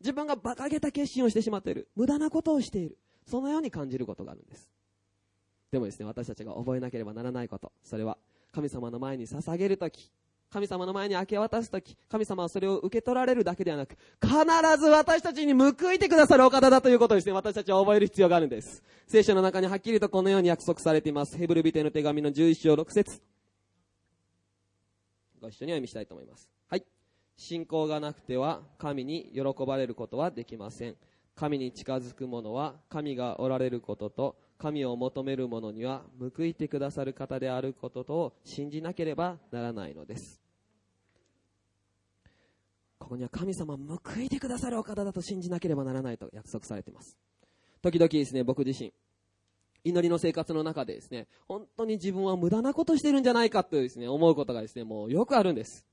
[0.00, 1.88] 自分が馬鹿げた決心をしてしまっている。
[1.96, 2.98] 無駄なことをしている。
[3.28, 4.70] そのように感じることがあるんです。
[5.70, 8.16] でもですね、私たちが覚えなければならないこと、それは
[8.52, 10.10] 神様の前に捧げるとき、
[10.50, 14.34] 神様の前に明け渡すとき、神様はそれを受け取られるだけではなく、必
[14.78, 18.82] ず私たちに報いてくださるお方だということをですね、私たちは覚える必要があるんです。
[19.06, 21.36] 聖書の中にはっきりとこのように約束されています。
[21.36, 23.20] ヘブルビテの手紙の11章6節
[25.40, 26.48] ご一緒にお読みしたいと思います。
[26.68, 26.84] はい。
[27.36, 30.96] 信仰がなくては神に喜ばれることはできません。
[31.38, 40.40] 神に近づく者は神がおられることと神を求める者には報いてくださる方であることとを信じなければならないのです。
[42.98, 47.16] ここには神様報いてくださるお方だと信じなければならないと約束されています。
[47.82, 48.92] 時々ですね、僕自身、
[49.84, 55.86] 祈りの生活の中でですね、本当に自分は無駄なことしてるんじゃないかとですね、思うことがですね、もうよくあるんです。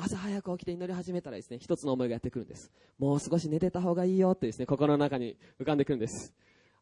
[0.00, 2.70] 朝早く起きて祈り始めたらですね、一つの思いがやってくるんです。
[2.98, 6.32] もう少し寝てた方がいいよってですね、心の中に浮かんでくるんです。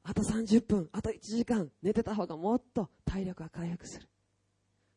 [0.03, 4.07] あと30分、あと1時間、寝てた方がもっと体力が回復する。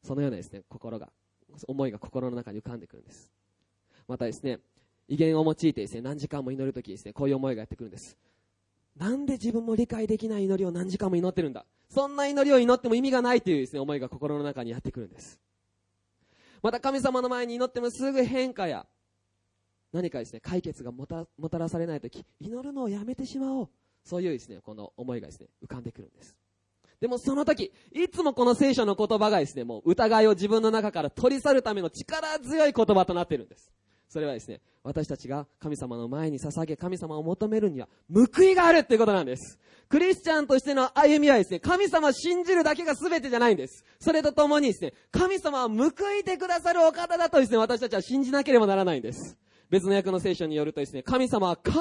[0.03, 1.09] そのようなですね、心が、
[1.65, 3.31] 思いが心の中に浮かんでくるんです。
[4.05, 4.59] またですね、
[5.07, 8.17] 威厳を用いてですね、何時間も祈るときですね、こういう思いがやってくるんです。
[8.97, 15.39] なんで自分も理解できない祈りを何時間も祈ってるんだそんな祈りを祈っても意味がないというですね、思いが心の中にやってくるんです。
[16.61, 18.85] また神様の前に祈ってもすぐ変化や
[19.91, 23.69] 何かですね、解決がもたもたらされないとき、祈るのをやめてしまおう。
[24.03, 26.35] そういうですね、この思いがですね、浮かんでくるんです。
[27.01, 33.71] でもその時、いつもこの聖書の言葉がですね、もう疑いを自分の中から取り去るための力強い言葉となっているんです。
[34.09, 39.59] それはですね、私たちが神様の前に捧げ、神様を求めるには報いがあるっていうことなんです。
[39.87, 43.85] クリスチャンとしての歩みはですね、神様を信じるだけが全てじゃないんです。
[43.99, 49.37] それとともにですね、神様は報いてくださるお方だとですね、私たちは信じなければならないんです。
[49.69, 51.75] 別の訳の聖書によるとですね、神様は必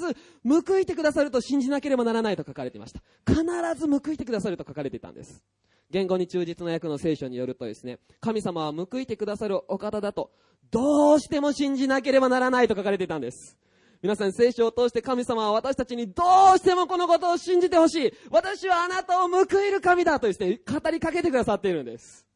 [0.00, 3.00] ず報いてくださると信じなければならないと書かれていました。
[3.24, 3.44] 必
[3.76, 5.42] ず報いてくださると書かれていたんです。
[5.90, 10.30] 言語に忠実な訳の聖書によるとですね、神様は報いてくださるお方だと、
[10.70, 13.56] どうしても信じなければならないと書かれていたんです。
[14.02, 16.22] 皆さん聖書を通して神様は私たちにど
[16.54, 18.12] うしてもこのことを信じてほしい。
[18.30, 22.26] 私はあなたを報いる神だとですね、語りかけてくださっているんです。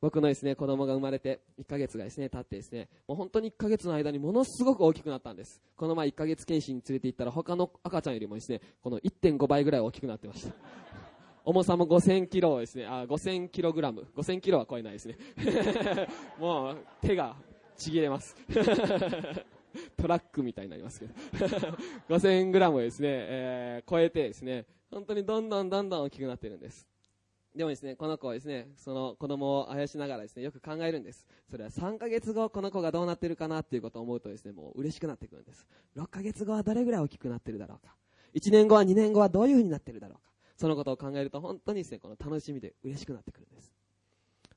[0.00, 5.60] 僕のですね、子供が生まれて1ヶ月がですね、経ってですね、もう本当に1ヶ月の間にものすごく大きくなったんです。
[5.76, 10.54] この前1ヶ月検診に連れて行ったら他の赤ちゃんよりもですね、この1.5倍ぐらい大きくなってました。
[11.48, 14.06] 重さも5000キロですね、あ、5000キログラム。
[14.14, 15.16] 5000キロは超えないですね。
[16.38, 17.36] もう手が
[17.74, 18.36] ちぎれます。
[19.96, 21.14] トラックみたいになりますけど。
[22.14, 26.86] 5000グラムですね、えー超えてですね、本当にどんどんどんどん大きくなってるんです。
[27.56, 31.26] でもですね、この子はですね、その子供をあやしながらですね、よく考えるんです。
[31.50, 35.66] それは3ヶ月後、この子がどうなってるかなっていうことを思うとですね、もう嬉しくなってくるんです。
[35.96, 37.96] 6ヶ月後はどれぐらい大きくなってるだろうか。
[38.34, 40.27] 1年後は2年後はどういう風になってるだろうか。
[40.58, 43.72] そのことを考えると本当にですね、この楽しみで嬉しくなってくるんです。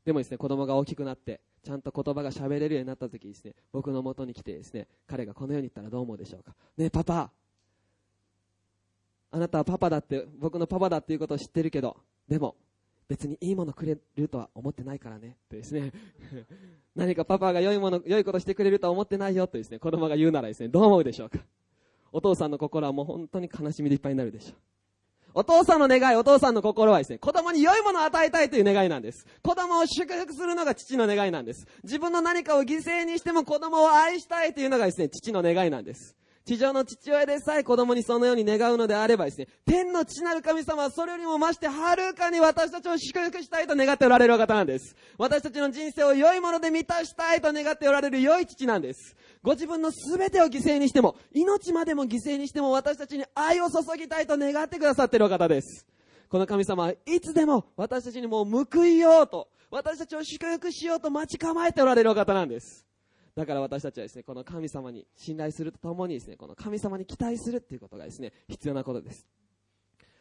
[0.04, 6.56] でもですね、子供が大きくなって、ちゃんと言葉が喋れるようになった時ですね、僕の元に来てですね、彼がこのように言ったらどう思うでしょうか。
[6.76, 7.30] ねえ、パパ。
[9.30, 11.96] あなたはパパだって、僕のパパだっていうことを知ってるけど、
[12.28, 12.56] でも、
[13.08, 15.38] 別にいいものくれるとは思ってないからね。
[15.50, 15.92] とですね。
[16.96, 21.38] 何かパパが良いもの、良いことしてくれるとは思ってないよとですね、子供が言うならですね、どう思うでしょうか。
[22.12, 24.71] お父さんの心はもう本当に悲しみでいっぱいになるでしょう。
[25.34, 29.26] お父さんの願い、お父さんの心はですね、子供に良いものを与えたいという願いなんです。
[29.44, 31.68] 子供を祝福するのが父の願いなんです。
[31.84, 36.16] 自分の何かを犠牲にしても子供を愛したいというのがですね、父の願いなんです。
[36.52, 44.98] 地上の父親でさえ子供にそのように願うのであればですね、天の父なる神様はそれよりも増してはるかに私たちを祝福したいと願っておられる方なんです。
[45.18, 49.16] 私たちの人生を良いもので満たしたいと願っておられる良い父なんです。
[49.42, 55.88] ご自分の全てを犠牲にしても、命までも犠牲にしても私たちに愛を注ぎたいと願ってくださっているお方です。
[56.28, 62.91] この神様はいつでも私たちにもう報いようと、私たちを祝福しようと待ち構えておられるお方なんです。
[63.36, 69.26] だから私たちはですね、この神様に信頼するとともにですね、この神様に期待するっていうことがですね、必要なことです。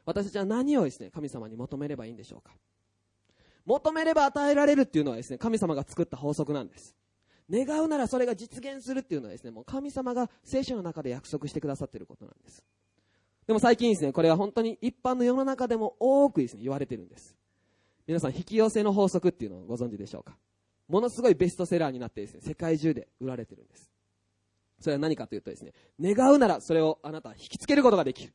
[0.06, 2.52] 私たちは何をですね、神様に求めればいいんでしょうか？
[3.66, 6.94] 求めれば与えられるっていうのはですね、神様が作った法則なんです。
[7.50, 12.64] 願うならそれが実現するっていうのはですね、もう神様が聖書の中で約束してくださっていることなんです。
[13.46, 17.36] でも最近ですね、これは本当に一般の世の中でも多くですね、言われてるんです。
[18.06, 20.36] 皆さん、引き寄せの法則っていうのをご存知でしょうか？
[20.90, 23.88] ものすごいベストセラーになってですね、世界中で売られてるんです。
[24.80, 28.32] それは何かというとですね、願うならそれをあなたは引きつけることができる。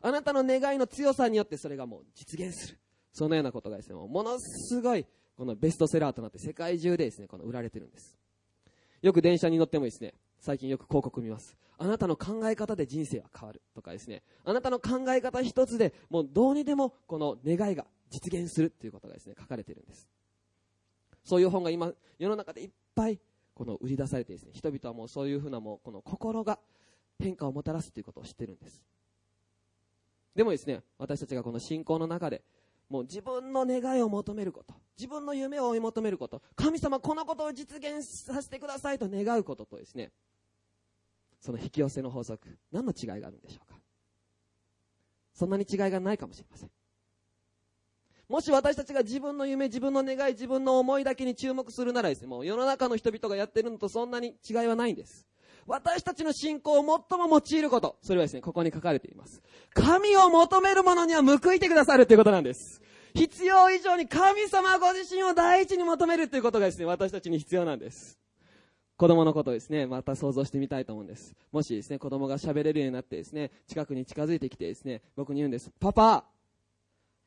[0.00, 2.78] あなたの願いの強さによってそれがもう実現する。
[3.12, 5.04] そのようなことがですね、ものすごい
[5.36, 8.16] このベストセラーとなって世界中でですね、この売られてるんです。
[9.02, 11.56] よく電車に乗ってもですね、最近よく広告見ます。
[11.78, 20.08] あなたの考え方で人生は変わるとかですね、あなたの考え方一つでもうどうにでもこの願いが実現するっていうことがですね、書かれてるんです。
[21.28, 23.20] そういう本が今、世の中でいっぱい、
[23.52, 26.58] この売り出されてですね、人々はもうそういうふうなもう、この心が
[27.18, 28.82] 変化をもたらすということを知ってるんです。
[30.34, 32.42] でもですね、私たちがこの信仰の中で、
[32.88, 40.12] もう自分の願いを求めること、自分の夢を追い求めること、神様このことを実現させてくださいと願うこととですね、
[41.40, 43.78] その引き寄せの法則、何の違いがあるんでしょうか
[45.34, 46.70] そんなに違いがないかもしれません。
[48.28, 55.26] もし私たちが自分の夢、自分の願い、自分の思いだけに注目するならですね、もう世の中の人々がやってるのとそんなに違いはないんです。
[55.66, 59.42] 私たちの信仰を最も用いること、それはですね、ここに書かれています。
[59.74, 62.82] 神を求める者には報いてくださるということなんです。
[63.14, 68.18] 必要以上に神様ご自身を第一に求めるということがですね、私たちに必要なんです。
[68.96, 71.34] 子供のことですね、また想像してみたいと思うんです。
[71.52, 75.70] もしですね、子供が喋れるようになってですね、近くに近づいてきてですね、僕に言うんです。
[75.80, 76.24] パパ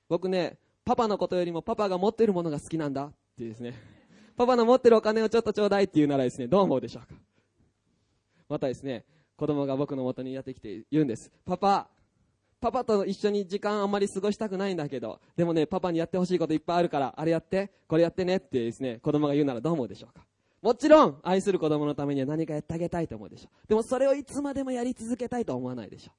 [0.10, 3.74] 僕ね、パパのことよりもパパが持ってるものが好きなんだっていうですね、
[4.36, 7.20] パパの持ってるお金をちょっとちょうだいって言うならですね、どう思うでしょうか？
[8.50, 9.06] またですね、
[9.38, 11.32] 子供が僕の元にやってきて言うんです。
[11.46, 11.90] パパ、
[12.60, 20.26] パパと一緒に時間あんまり過ごしたくないんだけど、でもね、パパにやってほしいこといっぱいあるから、あれやって、これやってねってですね、子供が言うならどう思うでしょうか？
[20.62, 23.68] もちろん、愛する子供のためには何かやってあげたいと思うでしょう。
[23.68, 26.12] でもそれをいつまでもやり続けたいと思わないでしょ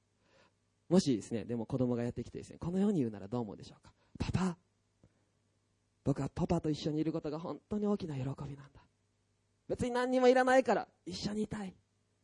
[0.90, 0.94] う。
[0.94, 3.92] もしですね、でも子供がやってきてですね、このように言うならどう思うでしょうか？
[4.18, 4.56] パパ、
[6.04, 8.82] 僕はパパと一緒にいることが本当に大きな喜びなんだ。
[9.68, 11.74] 別に何にもいらないから一緒にいたい。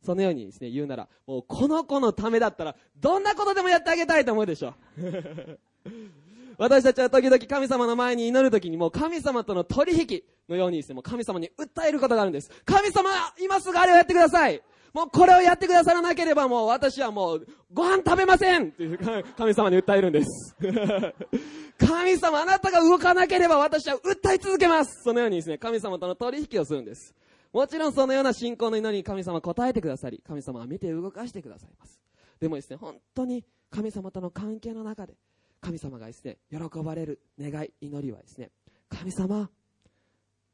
[0.03, 4.73] そのようにですね、言うなら、もうこの子のためだったら、どんなことでもやってあげたいと思うでしょ。
[6.57, 12.49] 私たちは時々神様の前に祈るときにもう神様との取引のようにですね、もう神様に訴えることがあるんです。
[12.65, 13.09] 神様、
[13.41, 14.61] 今すぐあれをやってください。
[14.93, 18.97] もうこれをやってくださらなければもう私はもうご飯食べませんっていう
[19.37, 20.55] 神様に訴えるんです。
[21.77, 25.03] 神様あなたが動かなければ私は訴え続けます。
[25.03, 27.15] そのようにですね、神様との取引をするんです。
[27.53, 31.99] もちろんそのような信仰の祈りに神様答えてくださり、神様は見て動かしてくださいます。
[32.39, 35.15] でもですね、本当に神様との関係の中で、
[35.61, 38.51] 神様がですね、喜ばれる願い、祈りはですね、
[38.89, 39.49] 神様、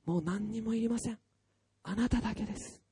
[0.05, 1.19] もう何にもいりません。
[1.83, 2.84] あなただけです。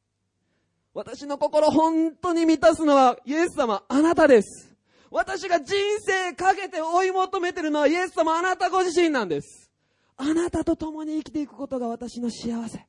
[0.94, 4.76] 私の心本当に満たすのはイエス様あなたです。
[5.10, 9.72] 私が人生かけて追い求めてるのはイエス様あなたご自身なんです。
[10.18, 12.86] あなたと共に生きていくことが私の幸せ。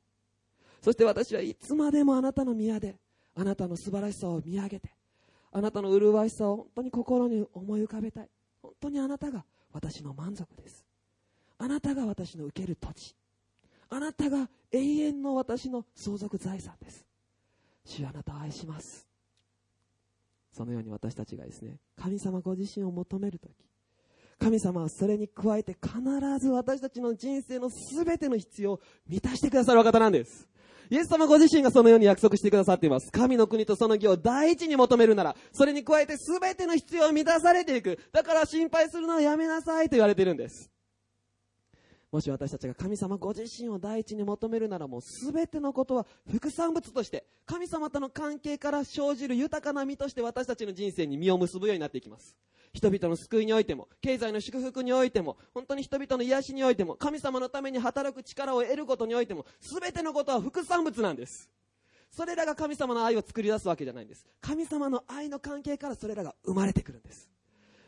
[0.81, 2.95] そして私はいつまでもあなたの宮で、
[3.35, 4.93] あなたの素晴らしさを見上げて、
[5.51, 8.29] あなたの麗しさを本当に心に思い浮かべたい。
[8.61, 10.85] 本当にあなたが私の満足です。
[11.57, 13.15] あなたが私の受ける土地。
[13.89, 17.05] あなたが永遠の私の相続財産です。
[17.85, 19.07] 主あなたを愛します。
[20.51, 23.51] そのように私たちがですね、神様ご自身を求めるとき、
[24.39, 25.99] 神様はそれに加えて必
[26.39, 30.47] ず私たちの人生の全ての必要を満たしてくださるお方なんです。
[30.89, 33.11] イエス様ご自身がそのように約束してくださっています。
[33.11, 37.99] 神の国とその義を第一に求めるなら、それに加えて全ての必要を満たされていく。
[38.11, 40.69] だから心配するのをやめなさいと言われているんです。
[42.15, 52.37] もし私たちが神様ご自身を第一に求めるならもう全てのことは副産物として神様との関係から生じる豊かな実として私たちの人生に実を結ぶようになっていきます。
[52.71, 61.49] 人々の救いにおいても経済の祝福においても本当に人々の癒しにおいても神様のために働く力を得ることにおいても全てのことは副産物なんです。
[62.11, 64.25] それらが神様の愛を作り出すわけじゃないんです。
[64.39, 67.29] 神様の愛の関係からそれらが生まれてくるんです。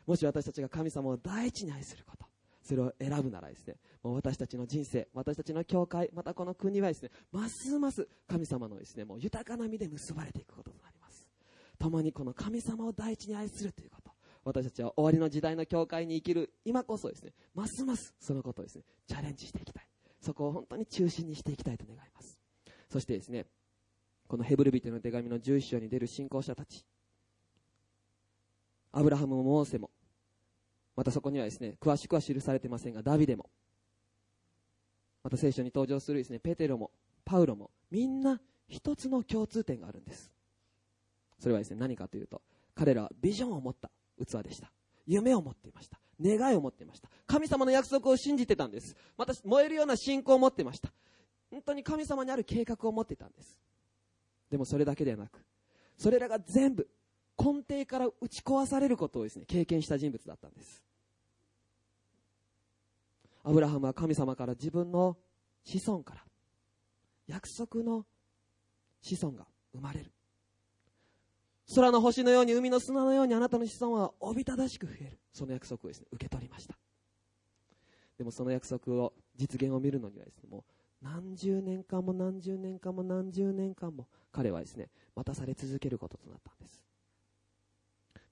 [0.05, 2.27] もし私たちが神様を第一に愛すること
[2.67, 3.75] それを選ぶならですね
[4.13, 11.27] 私たちの人生私たちの教会またこの国はですねますます神様のですねもう豊かな実で結ばれていくこととなります。
[11.79, 14.11] 共にこの神様を第一に愛するということ。
[14.43, 16.53] 私たちは終わりの時代の教会に生きる。
[16.65, 19.87] 今こそですねますますそのことをですねチャレンジしていきたい。
[20.21, 22.39] そこを本当に中心にしていきたいと願います。
[22.89, 23.45] そしてですね
[24.27, 26.85] このヘブル人の手紙の11章に出る信仰者たち。
[28.91, 29.89] アブラハムもモーセも。
[30.95, 33.49] またそこにはですね、詳しくは記されてませんが、ダビデも、
[35.27, 36.89] また聖書に登場するですね、ペテロも、
[37.25, 40.31] パウロも、みんな一つの共通点があるんです。
[41.37, 42.41] それはですね、何かというと、
[42.73, 44.71] 彼らはビジョンを持った器でした。
[45.05, 45.99] 夢を持っていました。
[46.23, 47.09] 願いを持っていました。
[47.25, 48.95] 神様の約束を信じてたんです。
[49.17, 50.93] また燃えるような信仰を持っていました。
[51.51, 53.59] 本当に神様にある計画を持っていたんです。
[54.49, 55.43] でもそれだけではなく、
[55.97, 56.87] それらが全部
[57.37, 60.81] 根底から打ち壊されることをですね、経験した人物だったんです。
[63.47, 65.15] アブラハムは神様から自分の
[65.63, 66.21] 子孫から
[67.27, 68.05] 約束の
[69.01, 70.11] 子孫が生まれる。
[71.73, 75.19] 空の星のように海の砂のようにあなたの子孫はおびただしく増える。
[75.31, 76.77] その約束をですね受け取りました。
[78.17, 80.65] でもその約束を実現を見るのにはですねも
[81.01, 86.83] う何十年間も何十年間も何十年間も彼はですね待たされ続けることとなったんです。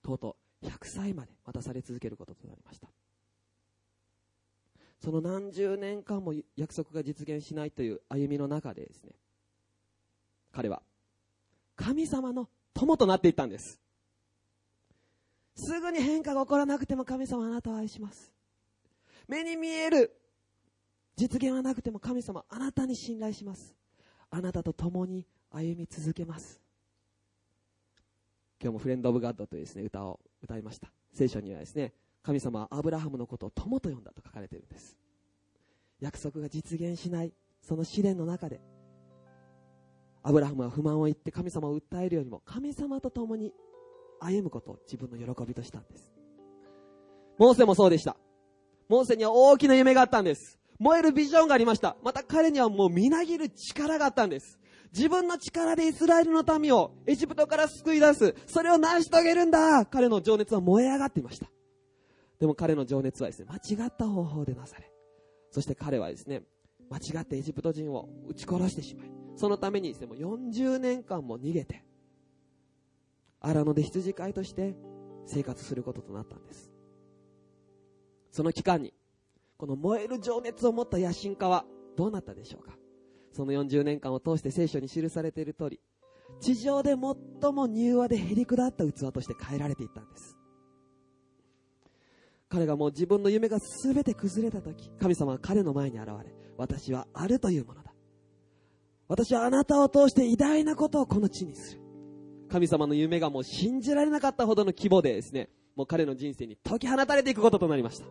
[0.04, 2.90] とうとう100歳まで待たされ続けることとなりました。
[5.02, 9.12] その何十年間も約束が実現しないという歩みの中でですね、
[10.52, 10.82] 彼は
[11.76, 13.80] 神様の友となっていったんです。
[15.56, 18.34] すぐに変化が起こらなくても神様あなたを愛します。
[19.28, 20.16] 目に見える
[21.16, 23.74] 実現はなくても神様あなたに信頼します。
[24.30, 26.60] あなたと共に歩み続けます。
[28.62, 30.92] 今日もフレンド・オブ・ガッドというですね、歌を歌いました。
[31.14, 31.94] 聖書にはですね、
[32.26, 34.98] 神様はアブラハムのことを友と呼んだと書かれているんです。
[36.02, 38.60] 約束が実現しないその試練の中で
[40.24, 43.54] アブラハムは不満を言って神様を訴えるよりも神様と共に
[44.20, 46.12] 歩むことを自分の喜びとしたんです。
[47.38, 48.18] モーセもそうでした。
[48.90, 50.58] モーセには大きな夢があったんです。
[50.80, 51.96] 燃えるビジョンがありました。
[52.04, 54.58] また彼にはもうみなぎる力があったんです。
[54.94, 58.36] 自分の力でイスラエルの民をエジプトから救い出す。
[58.48, 59.86] それを成し遂げるんだ。
[59.86, 61.48] 彼の情熱は燃え上がっていました。
[62.40, 64.92] でも彼の情熱はですね、間違った方法でなされ、
[65.52, 66.44] そして彼はですね、
[66.90, 71.84] 間違ってエジプト人を撃ち殺してしまい、そのためにですね、もう40年間も逃げて、
[73.40, 74.76] 荒野で羊飼いとして
[75.26, 76.72] 生活することとなったんです。
[78.32, 78.94] その期間に、
[79.58, 81.66] この燃える情熱を持った野心家は
[81.96, 82.78] どうなったでしょうか
[83.32, 85.80] その40年間を通して聖書に記されている通り、
[86.40, 90.38] 地上で最も柔和でへりくだった器として変えられていったんです。
[92.56, 97.92] 彼がもう自分の夢が全て崩れた時神様は彼の前に現れ私はあるというものだ。
[99.10, 101.82] 私はあなたを通して偉大なことをこの地にする。
[102.50, 108.06] 神様の夢がもう信じられなかったほどの規模でですねもう彼の人生に解き放たれていくこととなりました。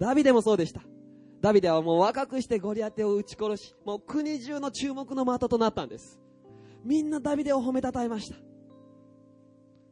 [0.00, 0.80] ダビデもそうでした。
[1.42, 6.18] ダビデはもう若くしてゴリアテを撃ち殺しもう国中の注目の的となったんです。
[6.82, 8.36] みんなダビデを褒めたたえました。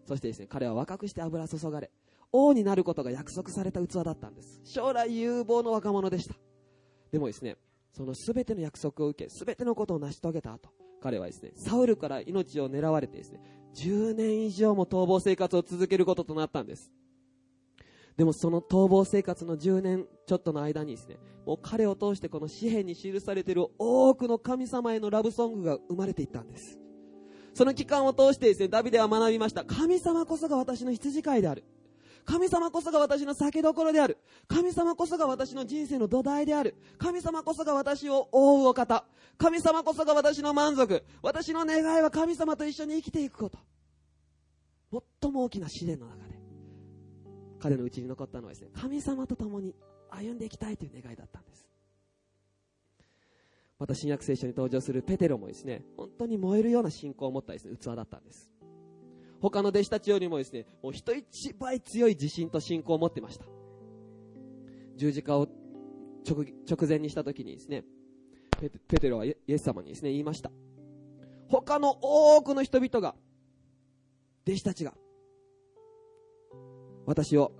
[0.07, 1.91] そしてですね彼は若くして油注がれ
[2.37, 4.61] 王になることが約束された器だったんです。
[4.65, 6.35] 将来有望の若者でした。
[7.11, 7.57] でもですね
[7.93, 10.69] その全ての約束を受け全てのことを成し遂げた後
[11.01, 13.41] 彼はですねサウルから命を狙われてですね
[13.75, 16.91] 10年以上も逃亡生活を続けることとなったんです。
[18.17, 26.79] でもその逃亡生活の10年ちょっとの間にですねもう彼を通してこの紙幣に記されている多くの神様へのラブソングが生まれていったんです。
[27.55, 29.65] その期間を通してですねダビデは学びました。
[29.65, 31.65] 神様こそが私の羊飼いである。
[32.27, 34.19] 神様こそが私の酒どころである。
[34.49, 36.75] 神様こそが私の人生の土台である。
[36.99, 39.07] 神様こそが私を覆うお方。
[39.39, 41.05] 神様こそが私の満足。
[41.23, 43.59] 私の願いは神様と一緒に生きていくこと。
[45.23, 46.39] 最も大きな試練の中で、
[47.61, 49.75] 彼のうちに残ったのはですね、神様と共に
[50.11, 51.69] 歩んでいきたいという願いだったんです。
[53.79, 58.51] また新約聖書に登場するペテロもですね、本当に燃えるような信仰を持ったですね、器だったんです。
[59.41, 63.45] 他の弟子たちよりもですね、もう人一倍強い自信と信仰を持ってました。
[64.97, 65.47] 十字架を
[66.25, 67.85] 直前にした時にですね、
[68.89, 70.51] ペテロはイエス様にですね、言いました。
[71.49, 73.15] 他の多くの人々が、
[74.47, 74.95] 弟子たちが、
[77.05, 77.53] 私を、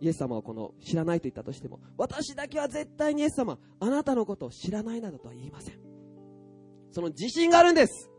[0.00, 5.80] イエス様をこの知らないと言ったとしても、私だけは絶対にイエス様、あなたのことを知らないなどとは言いません。
[6.92, 8.10] その自信があるんです。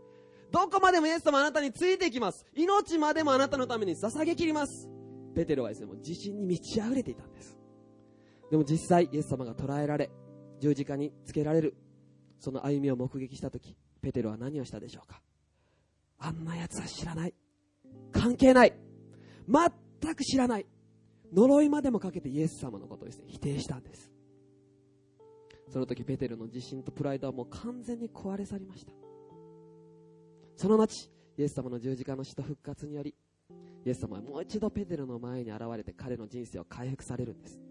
[0.52, 2.46] どこまでもイエス様あなたについていきます。
[2.56, 4.90] 命までもあなたのために捧げきります。
[5.36, 7.58] ペテロはですね、もう自信に満ち溢れていたんです。
[8.50, 10.10] でも実際、イエス様が捕らえられ、
[10.60, 11.76] 十字架につけられる、
[12.40, 15.22] その歩みを目撃したとき、ペテロは何をしたでしょうか
[16.20, 17.34] あんな奴は知らない。
[18.12, 18.74] 関係ない。
[19.48, 20.66] 全く知らない。
[21.34, 24.12] 呪いまでもかけてイエス様のことをですね、否定したんです。
[25.70, 28.94] その時ペテロの自信とプライドはもう完全に壊れ去りました。
[30.58, 33.14] その後、イエス様の十字架の死と復活により、
[33.86, 37.62] イエス様はもう一度ペテロの前に現れて彼の人生を回復されるんです。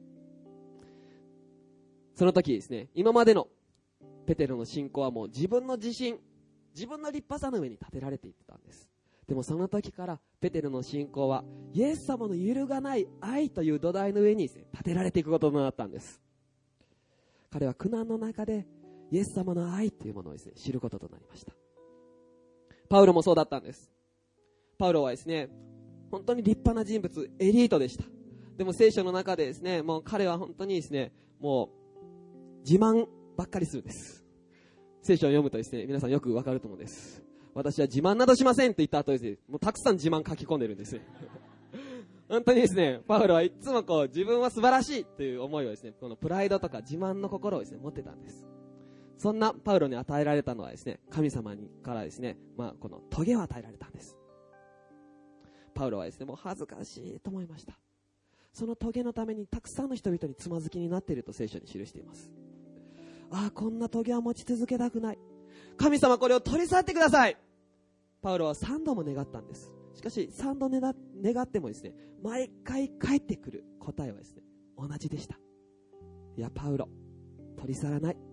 [2.15, 3.49] その時ですね、今までの
[4.25, 6.19] ペテロの信仰はもう自分の自信、
[6.75, 8.89] 自分の立派さの上に立てられていってたんです。
[9.27, 16.23] でもその時からペテロの信仰はイエス様の揺るがない愛という土台の上に立てられていくことになったんです。
[17.51, 18.69] 彼は苦難の中で
[19.11, 21.53] イエス様の愛というものをですね、知ることとなりました。
[22.89, 23.91] パウロもそうだったんです。
[24.79, 25.49] パウロはですね、
[26.11, 28.05] 本当に立派な人物、エリートでした。
[28.57, 31.71] でも聖書の中でですね、もう彼は本当にですね、も
[32.01, 33.07] う自慢
[33.37, 34.25] ばっかりするんです。
[35.03, 37.23] 聖書を読むとですね、皆さんよくわかると思うんです。
[37.55, 41.01] 私は自慢などしませんって言った後ですね、もうたくさん自慢書き込んでるんです。
[42.29, 48.45] 本当にですね、パウロはいつもこう自分は素晴らしいという思いをですね、このプライドとか自慢の心をですね、持ってたんです。
[49.17, 54.17] そんなパウロに与えられたのはですね、神様にからですね、まあ、この棘を与えられたんです。
[55.75, 57.79] パウロはですね、もう恥ずかしいと思いました。
[58.53, 62.31] その棘のためにたくさんの人々につまずきになっていると聖書に記しています。
[63.31, 65.19] ああ、こんな棘は持ち続けたくない。
[65.77, 67.37] 神様これを取り去ってください
[68.23, 69.73] パウロは3度も願ったんです。
[69.95, 74.43] しかし3度願ってもですね、毎回帰ってくる答えはですね、
[74.77, 75.39] 同じでした。
[76.37, 76.89] いや、パウロ、
[77.57, 78.26] 取り去らない。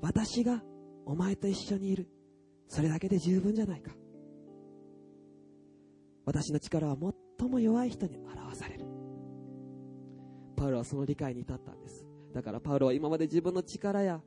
[0.00, 0.62] 私が
[1.04, 2.08] お前と一緒にいる。
[2.68, 3.92] それだけで十分じゃないか。
[6.24, 6.96] 私の力は
[7.38, 8.84] 最も弱い人に表される。
[10.56, 12.04] パウロはその理解に至ったんです。
[12.34, 14.20] だからパウロは今まで自分の力や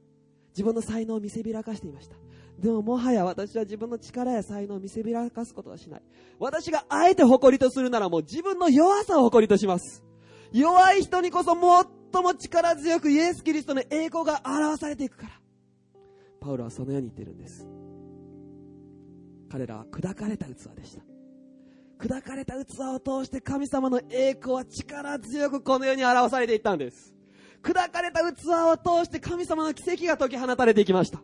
[0.52, 2.16] 自分の才能を見せびらかしていました。
[2.58, 6.02] でももはや私は自分の力や才能を見せびらかすことはしない。
[6.40, 10.04] 私があえて誇りとするならもう自分の弱さを誇りとします。
[10.52, 15.39] 弱い人にこそ最も力強くイエス・キリストの栄光が表されていくから。
[16.40, 17.68] パウロはそのように言ってるんです。
[19.52, 21.04] 彼らは砕かれた器でした。
[22.00, 27.14] 砕かれた器を通して神様の栄光は力強くこの世に表されていったんです。
[27.62, 31.22] 砕かれた器を通して神様の奇跡が解き放たれていきました。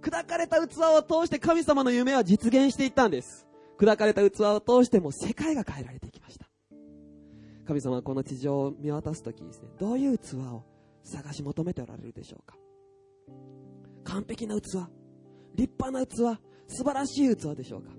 [0.00, 3.46] 砕かれた器を通して神様の夢は実現していったんです。
[3.78, 6.46] 砕かれた器を通しても世界が変えられていきました。
[7.66, 10.62] 神様はこの地上を見渡す時にですねどういう器を
[11.02, 12.56] 探し求めておられるでしょうか。
[14.04, 14.64] 完璧な器、
[15.54, 17.90] 立派な器、素晴らしい器でしょうか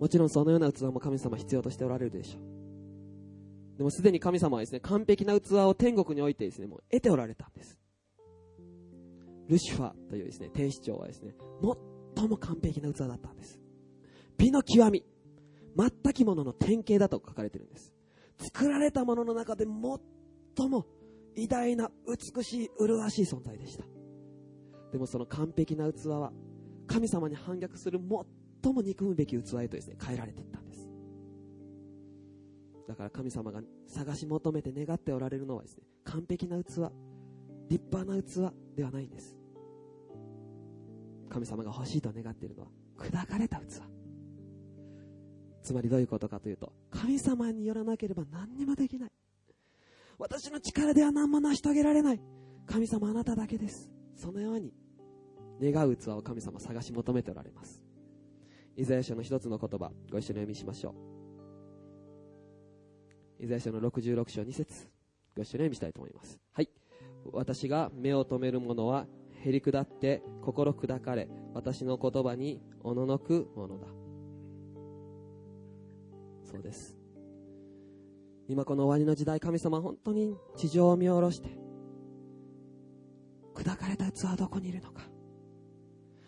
[0.00, 3.78] もちろんそのような器も神様必要としておられるでしょう。
[3.78, 7.78] でもすでに神様はですね、完璧な器を天国においてですね、もう得ておられたんです。
[9.48, 11.34] ルシファーというですね、天使長はですね、
[12.16, 13.60] 最も完璧な器だったんです。
[14.38, 15.04] 美の極み、
[15.76, 17.94] 全きものの典型だと書かれてるんです。
[18.38, 20.86] 作られたものの中で最も
[21.36, 23.84] 偉大な美しい麗しい存在でした。
[24.92, 26.32] でもその完璧な器は
[26.86, 27.98] 神様に反逆する
[28.62, 30.88] 最も憎むべき器へとですね変えられていったんです。
[32.88, 36.90] だから神様が探し求めて願っておられるのはですね完璧な器
[37.68, 39.36] 立派な器ではないんです。
[41.28, 43.82] 神様が欲しいと願っているのは砕かれた器。
[45.62, 49.10] つまりどういうことかというと神様によらなければ何にもできない。
[50.18, 52.20] 私の力では何も成し遂げられない。
[52.66, 53.90] 神様あなただけです。
[54.16, 54.72] そのように
[55.62, 57.82] 願う器を神様探し求めておられます。
[58.76, 60.94] イザヤ書の一つの言葉ご一緒に読みしましょ
[63.40, 63.44] う。
[63.44, 64.88] イザヤ書の66章2節
[65.36, 66.38] ご一緒に読みしたいと思います。
[66.52, 66.70] はい。
[67.32, 69.06] 私が目を留める者は
[69.44, 73.86] へり下って心砕かれ私の言葉におののくものだ。
[76.44, 76.96] そうです。
[78.48, 81.65] 今この終わりの時代神様本当に地上を見下ろして
[83.56, 85.02] 砕かれた器はどこにいるのか。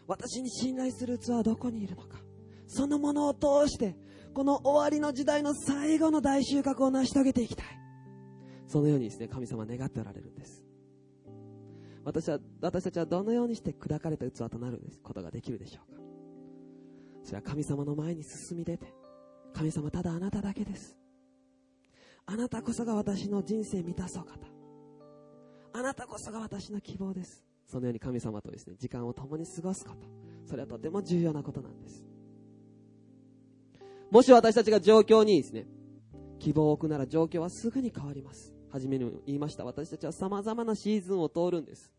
[0.06, 2.18] 私に信頼する器はどこにいるのか。
[2.66, 3.96] そのものを通して
[4.34, 7.66] この終わりの時代の最後の大収穫を成し遂げていきたい。
[8.66, 10.64] そのようにですね神様は願っておられるんです。
[12.04, 16.00] 私は、私たちはどのようにして砕かれた器となることができるでしょうか。
[17.22, 18.94] それは神様の前に進み出て、
[19.52, 20.96] 神様ただあなただけです。
[22.24, 24.57] あなたこそが私の人生満たそう方。
[25.78, 27.44] あなたこそが私の希望です。
[27.64, 29.98] そのように神様とですね、時間を共に過ごすこと。
[30.44, 32.04] それはとても重要なことなんです。
[34.10, 35.66] もし私たちが状況にですね、
[36.40, 38.52] 希望を置くなら状況はすぐに変わります。
[38.72, 39.64] はじめにも言いました。
[39.64, 41.92] 私たちは様々なシーズンを通るんです。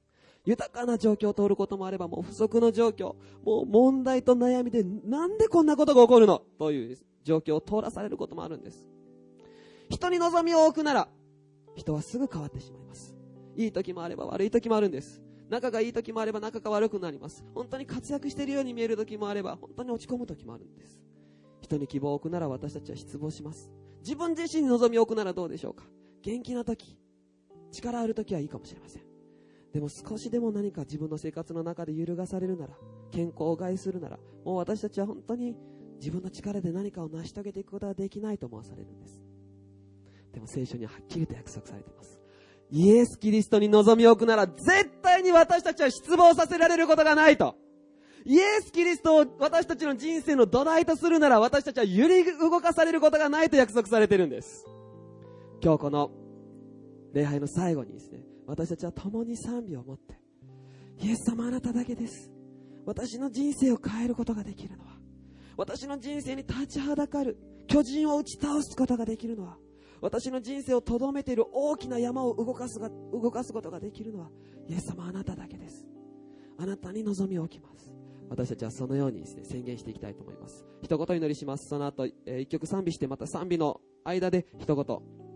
[0.43, 3.15] 豊かな状況を通ることもあれば、もう不足の状況、
[3.45, 6.39] もう問題と悩みで、なんでこんなことが起こるの？
[6.57, 8.89] という状況を通らされることもあるんです。
[9.89, 11.07] 人に望みを置くなら、
[11.77, 13.15] 人はすぐ変わってしまいます。
[13.55, 15.21] いい時もあれば悪い時もあるんです。
[15.49, 17.43] 仲がいい時もあれば仲が悪くなります。
[17.55, 20.99] 本当に活躍しているように見える時もあれば、本当に落ち込む時もあるんです。
[21.61, 23.71] 人に希望を置くなら私たちは失望します。
[24.01, 25.85] 自分自身に望みを置くならどうでしょうか
[26.21, 26.97] 元気な時、
[27.71, 29.03] 力ある時はいいかもしれません。
[29.73, 32.73] でも少しでも何か自分の生活の中で揺るがされるなら、
[33.11, 35.55] 健康を害するなら、もう私たちは本当に
[35.99, 39.21] 自分の力で何かを成し遂げていくことができないと思わされるんです。
[40.31, 42.18] でも聖書にははっきりと約束されています。
[42.71, 47.55] イエス・キリストに望みを置くなら絶対に私たちは失望させられることがないと。
[48.25, 54.65] イエス・キリストを私たちの人生の土台とするなら私たちは揺り動かされることがないと約束されてるんです。
[55.63, 56.11] 今日この
[57.13, 60.19] 礼拝の最後にですね、私たちは共に賛美を持って、
[60.99, 62.29] イエス様あなただけです。
[62.85, 64.91] 私の人生を変えることができるのは、
[65.57, 69.57] 私の人生に立ちはだかる巨人を打ち倒すことができるのは、
[70.01, 74.29] 私の人生をとどめている大きな山を動かすが動かすことができるのは、
[74.67, 75.85] イエス様あなただけです。
[76.57, 77.91] あなたに望みを置きます。
[78.29, 80.65] 私たちはそのようにですね、宣言していきたいと思います。
[80.81, 81.67] 一言祈りします。
[81.67, 84.85] その後、えー、一曲賛美して、また賛美の間で一言、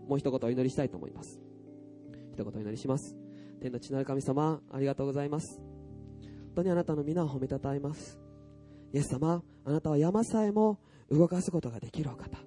[0.08, 1.40] もう一言お祈りしたいと思います。
[2.32, 3.16] 一言お祈りします。
[3.60, 5.58] 天の地なる神様、ありがとうございます。
[5.58, 8.18] 本当にあなたの皆を褒めたたえます。
[8.92, 10.78] イエス様、あなたは山さえも
[11.10, 12.43] 動かすことができるお方。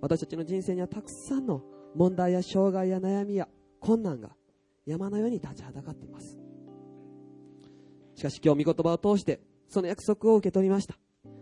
[0.00, 1.62] 私たちの人生にはたくさんの
[1.94, 3.48] 問題や障害や悩みや
[3.80, 4.30] 困難が
[4.86, 6.38] 山のように立ちはだかっています。
[8.14, 10.96] しかし今日御言葉を通してその約束を受け取りました。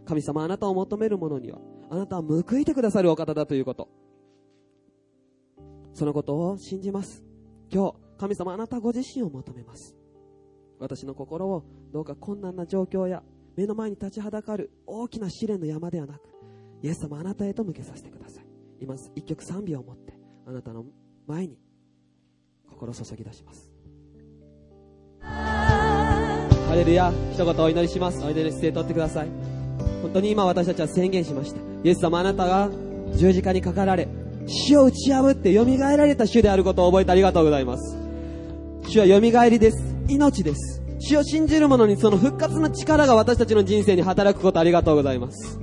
[0.05, 1.59] 神様あなたを求める者には
[1.91, 3.89] あなたは報いてくださるお方だということ。
[5.93, 7.25] そのことを信じます。
[7.73, 9.97] 今日、神様あなたご自身を求めます。
[10.79, 13.23] 私の心をどうか困難な状況や
[13.57, 16.21] 目の前に立ちはだかる大きな試練の山ではなく、
[16.83, 18.45] イエス様あなたへと向けさせてください。
[18.81, 20.12] 今、一曲賛美を持って、
[20.47, 20.85] あなたの
[21.27, 21.59] 前に
[22.68, 23.70] 心注ぎ出します。
[25.20, 28.18] ハレルヤ、一言お祈りします。
[28.24, 29.29] お祈りの姿勢取ってください。
[30.03, 31.61] 本当に今私たちは宣言しました。
[31.85, 32.70] イエス様あなたが
[33.14, 34.09] 十字架にかかられ、
[34.47, 37.97] 死を打ち破って蘇られた主であることを覚えてありがとうございます。
[38.89, 39.79] 主は蘇りです。
[40.09, 40.83] 命です。
[40.99, 45.59] 主を信じる者にその復活の力が私たちの人生に働くことありがとうございます。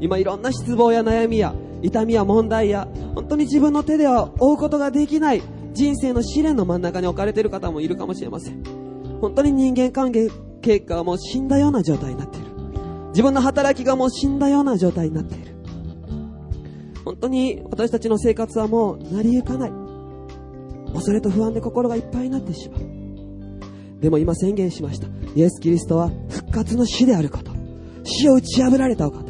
[0.00, 8.62] 今いろんな失望や悩みや痛みや問題や本当に自分の手では追うことができない人生の試練の真ん中に置かれている方もいるかもしれません。
[9.20, 10.30] 本当に人間関係
[10.62, 12.46] 結果はもう死んだような状態になっている。
[13.10, 15.54] 自分の働きがもう死んだような状態になっている。
[17.04, 19.72] 本当に私たちの生活はもう成り行かない。
[20.92, 22.80] 恐れと不安で心がいっぱいになってしまう。
[24.00, 25.08] でも今宣言しました。
[25.34, 27.52] イエス・キリストは復活の死であること。
[28.02, 29.25] 死を打ち破られたお方。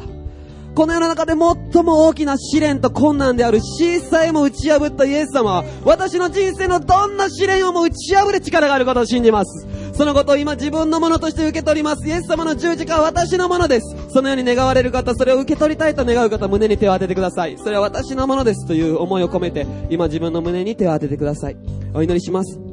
[0.77, 9.67] この世の中で最も大きな試練と困難である死さえも打ち破ったイエス様は、私の人生のどんな試練をも打ち破る力があることを信じます。
[9.93, 12.07] そのことを今自分のものとして受け取ります。
[12.07, 13.95] イエス様の十字架は私のものです。
[14.09, 17.57] そのように願われる方、それを受け取りたいと願う方、胸に手を当ててください。
[17.57, 21.57] それは私のものですという思いを込めて、今自分の胸に手を当ててください。
[21.95, 22.66] お祈りします。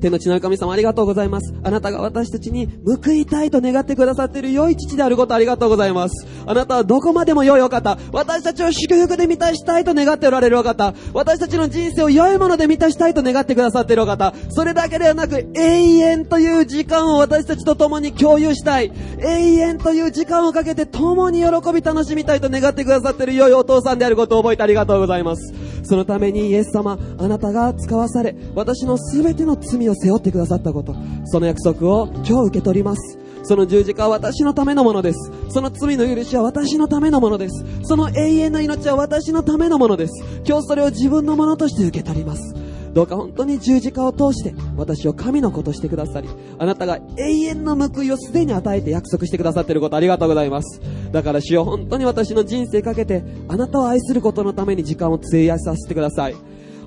[0.00, 1.52] 天の地の神様ありがとうございます。
[1.62, 6.26] あなたが私たちに報いたいと願ってくださっている良い父であることありがとうございます。
[6.46, 7.98] あなたはどこまでも良いお方。
[8.12, 10.94] 私たちを祝福で満たしたいと願っておられるお方。
[11.12, 14.32] 私たちの人生を良いもので満たしたいと願ってくださっているお方。
[14.50, 18.92] それだけではなく永遠という時間を私たちと共に共有したい。
[19.18, 25.52] 永遠という時間をかけて共に喜び楽しみたいと願ってくださっている良いお父さんであることを覚えてありがとうございます。
[25.82, 30.94] そのためにイエス様、あなたが使わされ、私の全ての罪を背負ってくださったこと、
[31.26, 33.18] その約束を今日受け取ります。
[33.42, 35.32] その十字架は私のためのものです。
[35.48, 37.64] その罪の許しは私のためのものです。
[37.82, 40.24] その永遠の命は私のためのものです。
[40.46, 42.54] 今日それを自分のものとして受け取ります。
[42.92, 46.28] どうか本当に十字架を通して私を神の子としてくださり、
[46.58, 50.80] あなたが永遠の報いをすでに与えて約束してくださっていることありがとうございます。
[51.12, 56.36] だから主よ本当に私の人生かけてあなたを愛することのために時間を費やさせてください。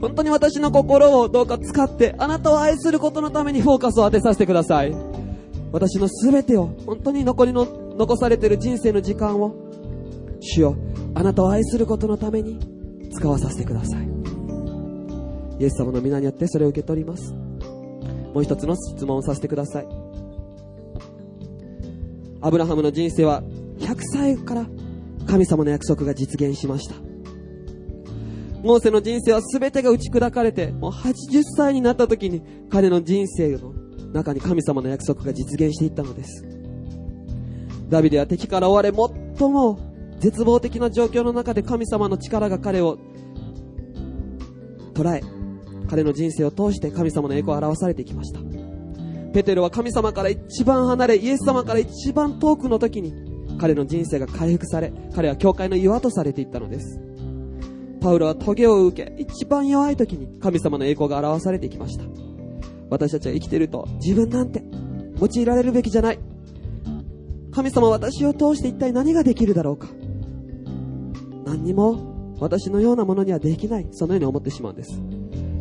[0.01, 4.95] 本当に私の心をどうか使ってあなたを愛することのためにフォーカスを当てさせてください。
[5.71, 7.65] 私の全てを本当に残りの
[7.97, 9.55] 残されている人生の時間を
[10.41, 10.75] 主よ
[11.13, 12.59] あなたを愛することのために
[13.13, 14.09] 使わさせてください。
[15.59, 17.33] イエス様の皆によってそれを受け取ります。
[18.33, 19.87] もう一つの質問をさせてください。
[22.41, 23.43] アブラハムの人生は
[23.77, 24.65] 100歳から
[25.27, 27.10] 神様の約束が実現しました。
[28.63, 33.73] モーセの人生は全てが打ち砕かれてもう80歳になった時に彼の人生の
[34.13, 36.45] 中に神様の約束が実現していったのです。
[37.89, 38.91] ダビデは敵から追われ
[39.37, 39.79] 最も
[40.19, 42.97] 絶望的な状況の中で神様の力が彼を
[44.93, 45.21] 捉え
[45.89, 48.39] 彼の人生を通して神様の栄光を表されていきました。
[49.33, 53.13] ペテロは神様から一番離れイエス様から一番遠くの時に
[53.59, 57.10] 彼の人生が回復され彼は教会の岩とされていったのです。
[58.01, 62.03] パウロは棘を受け一番弱い時に神様の栄光が表されてきました。
[62.89, 64.63] 私たちは生きていると自分なんて
[65.19, 66.19] 用いられるべきじゃない。
[67.53, 69.87] 神様私を通して一体何ができるだろうか。
[71.45, 73.87] 何にも私のようなものにはできない。
[73.91, 74.99] そのように思ってしまうんです。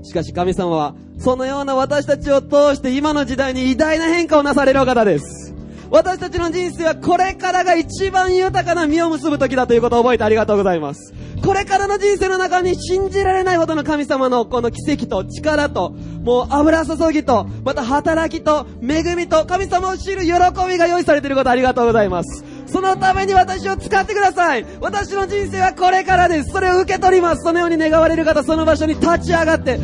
[0.03, 5.55] しかし神様はそのような私たちを通して今の時代に偉大な変化をなされるお方です。
[5.91, 11.12] 私たちの人生はこれからが一番豊かな実を結ぶ時だということを覚えてありがとうございます
[11.43, 15.91] これからの人生の中に信じられないほどの神様のこの奇跡と力と、
[16.22, 20.32] もう油注ぎと、また働きと、恵みと、神様を知る喜
[20.68, 22.45] びが用意されていることありがとうございます。
[22.66, 24.66] そのために私を使ってください。
[24.80, 26.51] 私の人生はこれからです。
[26.51, 27.43] それを受け取ります。
[27.43, 29.80] そのように願われる方、その場所に立ち上がって、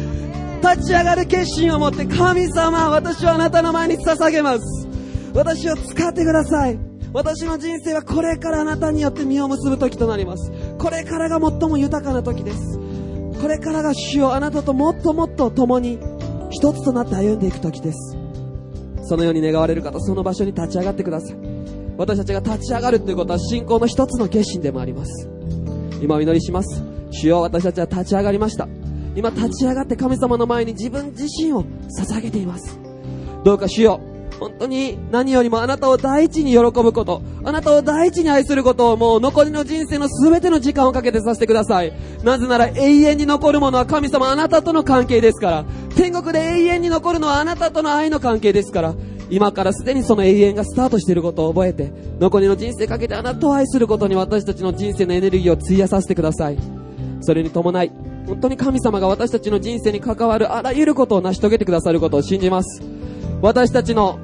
[0.62, 4.85] 立ち上がる決心を持って、神様、私はあなたの前に捧げます。
[5.36, 6.78] 私を使ってください。
[7.12, 10.50] 私の人生はこれからあなたによって実を結ぶ時となります。
[10.78, 12.78] これからが最も豊かな時です。
[13.40, 15.98] これからが主をあなたともっともっと共に
[16.48, 18.16] 一つとなって歩んでいく時です。
[19.02, 21.36] そのように願われる方その場所に立ち上がってください。
[21.98, 25.28] 私たちが立ち上がるということは信仰の一つの決心でもあります。
[26.00, 26.82] 今お祈りします。
[27.10, 28.66] 主よ私たちは立ち上がりました。
[29.14, 31.62] 今立ち上がって神様の前に自分自身を
[32.00, 32.80] 捧げています。
[33.44, 34.00] どうか主よ
[34.38, 41.92] 本当に何よりもあなたを第一に喜ぶこと、あなたを第一に愛することをもう残りの人生の全ての時間をかけてさせてください。
[42.22, 45.64] なぜなら永遠に残るものは神様あなたとの関係ですから、
[45.96, 48.94] 天国で永遠に残るのはあなたとの愛の関係ですから、
[49.30, 56.58] 今からすでにその永遠がスタートしていることを覚えて、残りの人生かけてあなたを愛することに私たちの人生のエネルギーを費やさせてください。
[57.22, 57.90] それに伴い、
[58.26, 62.82] 本当に神様が私たちの人生に関わるあらゆることを成し遂げてくださることを信じます。
[63.42, 64.18] 私たちの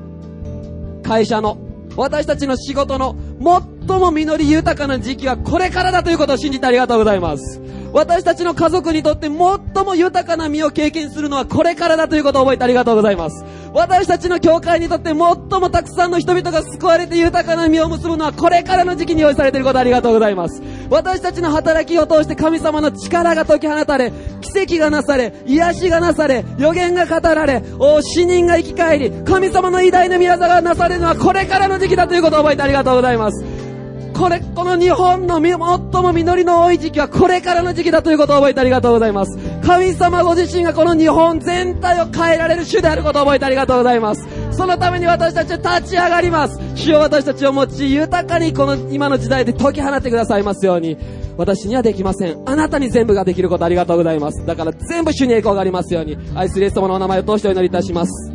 [1.12, 1.58] 会社の、
[1.94, 7.60] 私たちの仕事のもっも実り豊かな時期はこれからだということを信じてありがとうございます。
[7.92, 13.44] 私たちの家族にとって最も豊かな身を経験するのはこれからだということを覚えてありがとうございます。
[13.74, 15.36] 私たちの教会にとって最も
[15.70, 20.62] たくさんの人々が救われて豊かな実を結ぶのはこれからの時期に用意されていることありがとうございます。
[20.88, 24.10] 私たちの働きを通して神様の力が解き放たれ、
[24.40, 33.44] 奇跡がなされ、癒しがなされ、予言が語られ、お死人が生き返り、神様の偉大な宮座がなされるのはこれからの時期だということを覚えてありがとうございます。
[34.14, 35.52] これ、この日本の最
[36.02, 39.36] も実りの多い時期はこれからの時期だということを覚えてありがとうございます。
[39.64, 44.26] 神様ご自身がこの日本全体を変えられる主であることを覚えてありがとうございます。
[44.52, 46.58] そのために私たちは立ち上がります。
[46.74, 50.96] 主を私たちを持ち、豊かにこの今の時代で解き放ってくださいますように。
[51.38, 52.42] 私にはできません。
[52.46, 54.44] あなたに全部ができることありがとうございます。
[54.44, 56.18] だから全部主に栄光がありますように。
[56.34, 58.32] 愛するイエス様のお名前を通してお祈りいたします。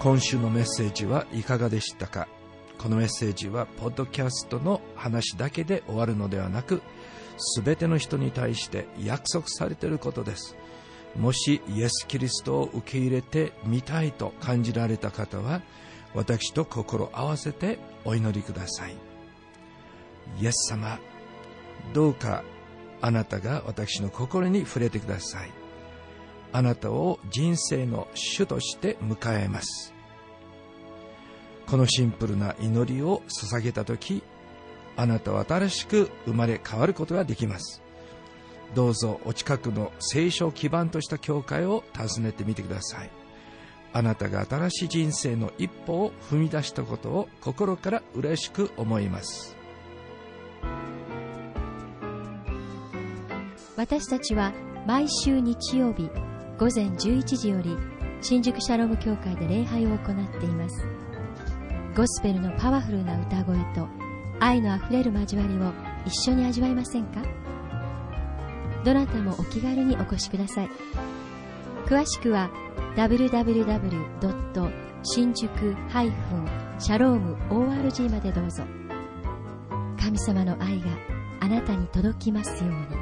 [0.00, 2.26] 今週のメッセージはいかがでしたか？
[2.82, 6.82] このメッセージは、ポッドキャストの話だけで終わるのではなく、
[7.38, 10.56] すべての人に対して約束されていることです。
[11.14, 15.62] もしイエス・キリストを受け入れてみたいと感じられた方は、
[16.12, 18.96] 私と心合わせてお祈りください。
[20.40, 20.98] イエス様、
[21.94, 22.42] どうか
[23.00, 25.52] あなたが私の心に触れてください。
[26.52, 29.91] あなたを人生の主として迎えます。
[31.66, 34.22] このシンプルな祈りを捧げた時
[34.96, 37.82] あなたは新しく生まれ変わることができます。
[38.74, 43.10] どうぞお近くの聖書を基盤とした教会を訪ねてみてください。
[43.94, 49.56] あなたが新しい人生の一歩を踏み出したことを心から嬉しく思います。
[53.76, 54.52] 私たちは
[54.86, 56.08] 毎週日曜日
[56.58, 57.76] 午前11時より
[58.20, 61.01] 新宿シャローム教会で礼拝を行っています。
[61.94, 63.86] ゴスペルのパワフルな歌声と
[64.40, 65.72] 愛のあふれる交わりを
[66.06, 67.22] 一緒に味わいませんか？
[68.82, 70.70] どなたもお気軽にお越しください。
[71.86, 72.50] 詳しくは
[72.96, 74.72] www.
[75.04, 78.62] 新宿ハイフンシャローム ORG までどうぞ。
[80.00, 80.86] 神様の愛が
[81.40, 83.01] あなたに届きますように。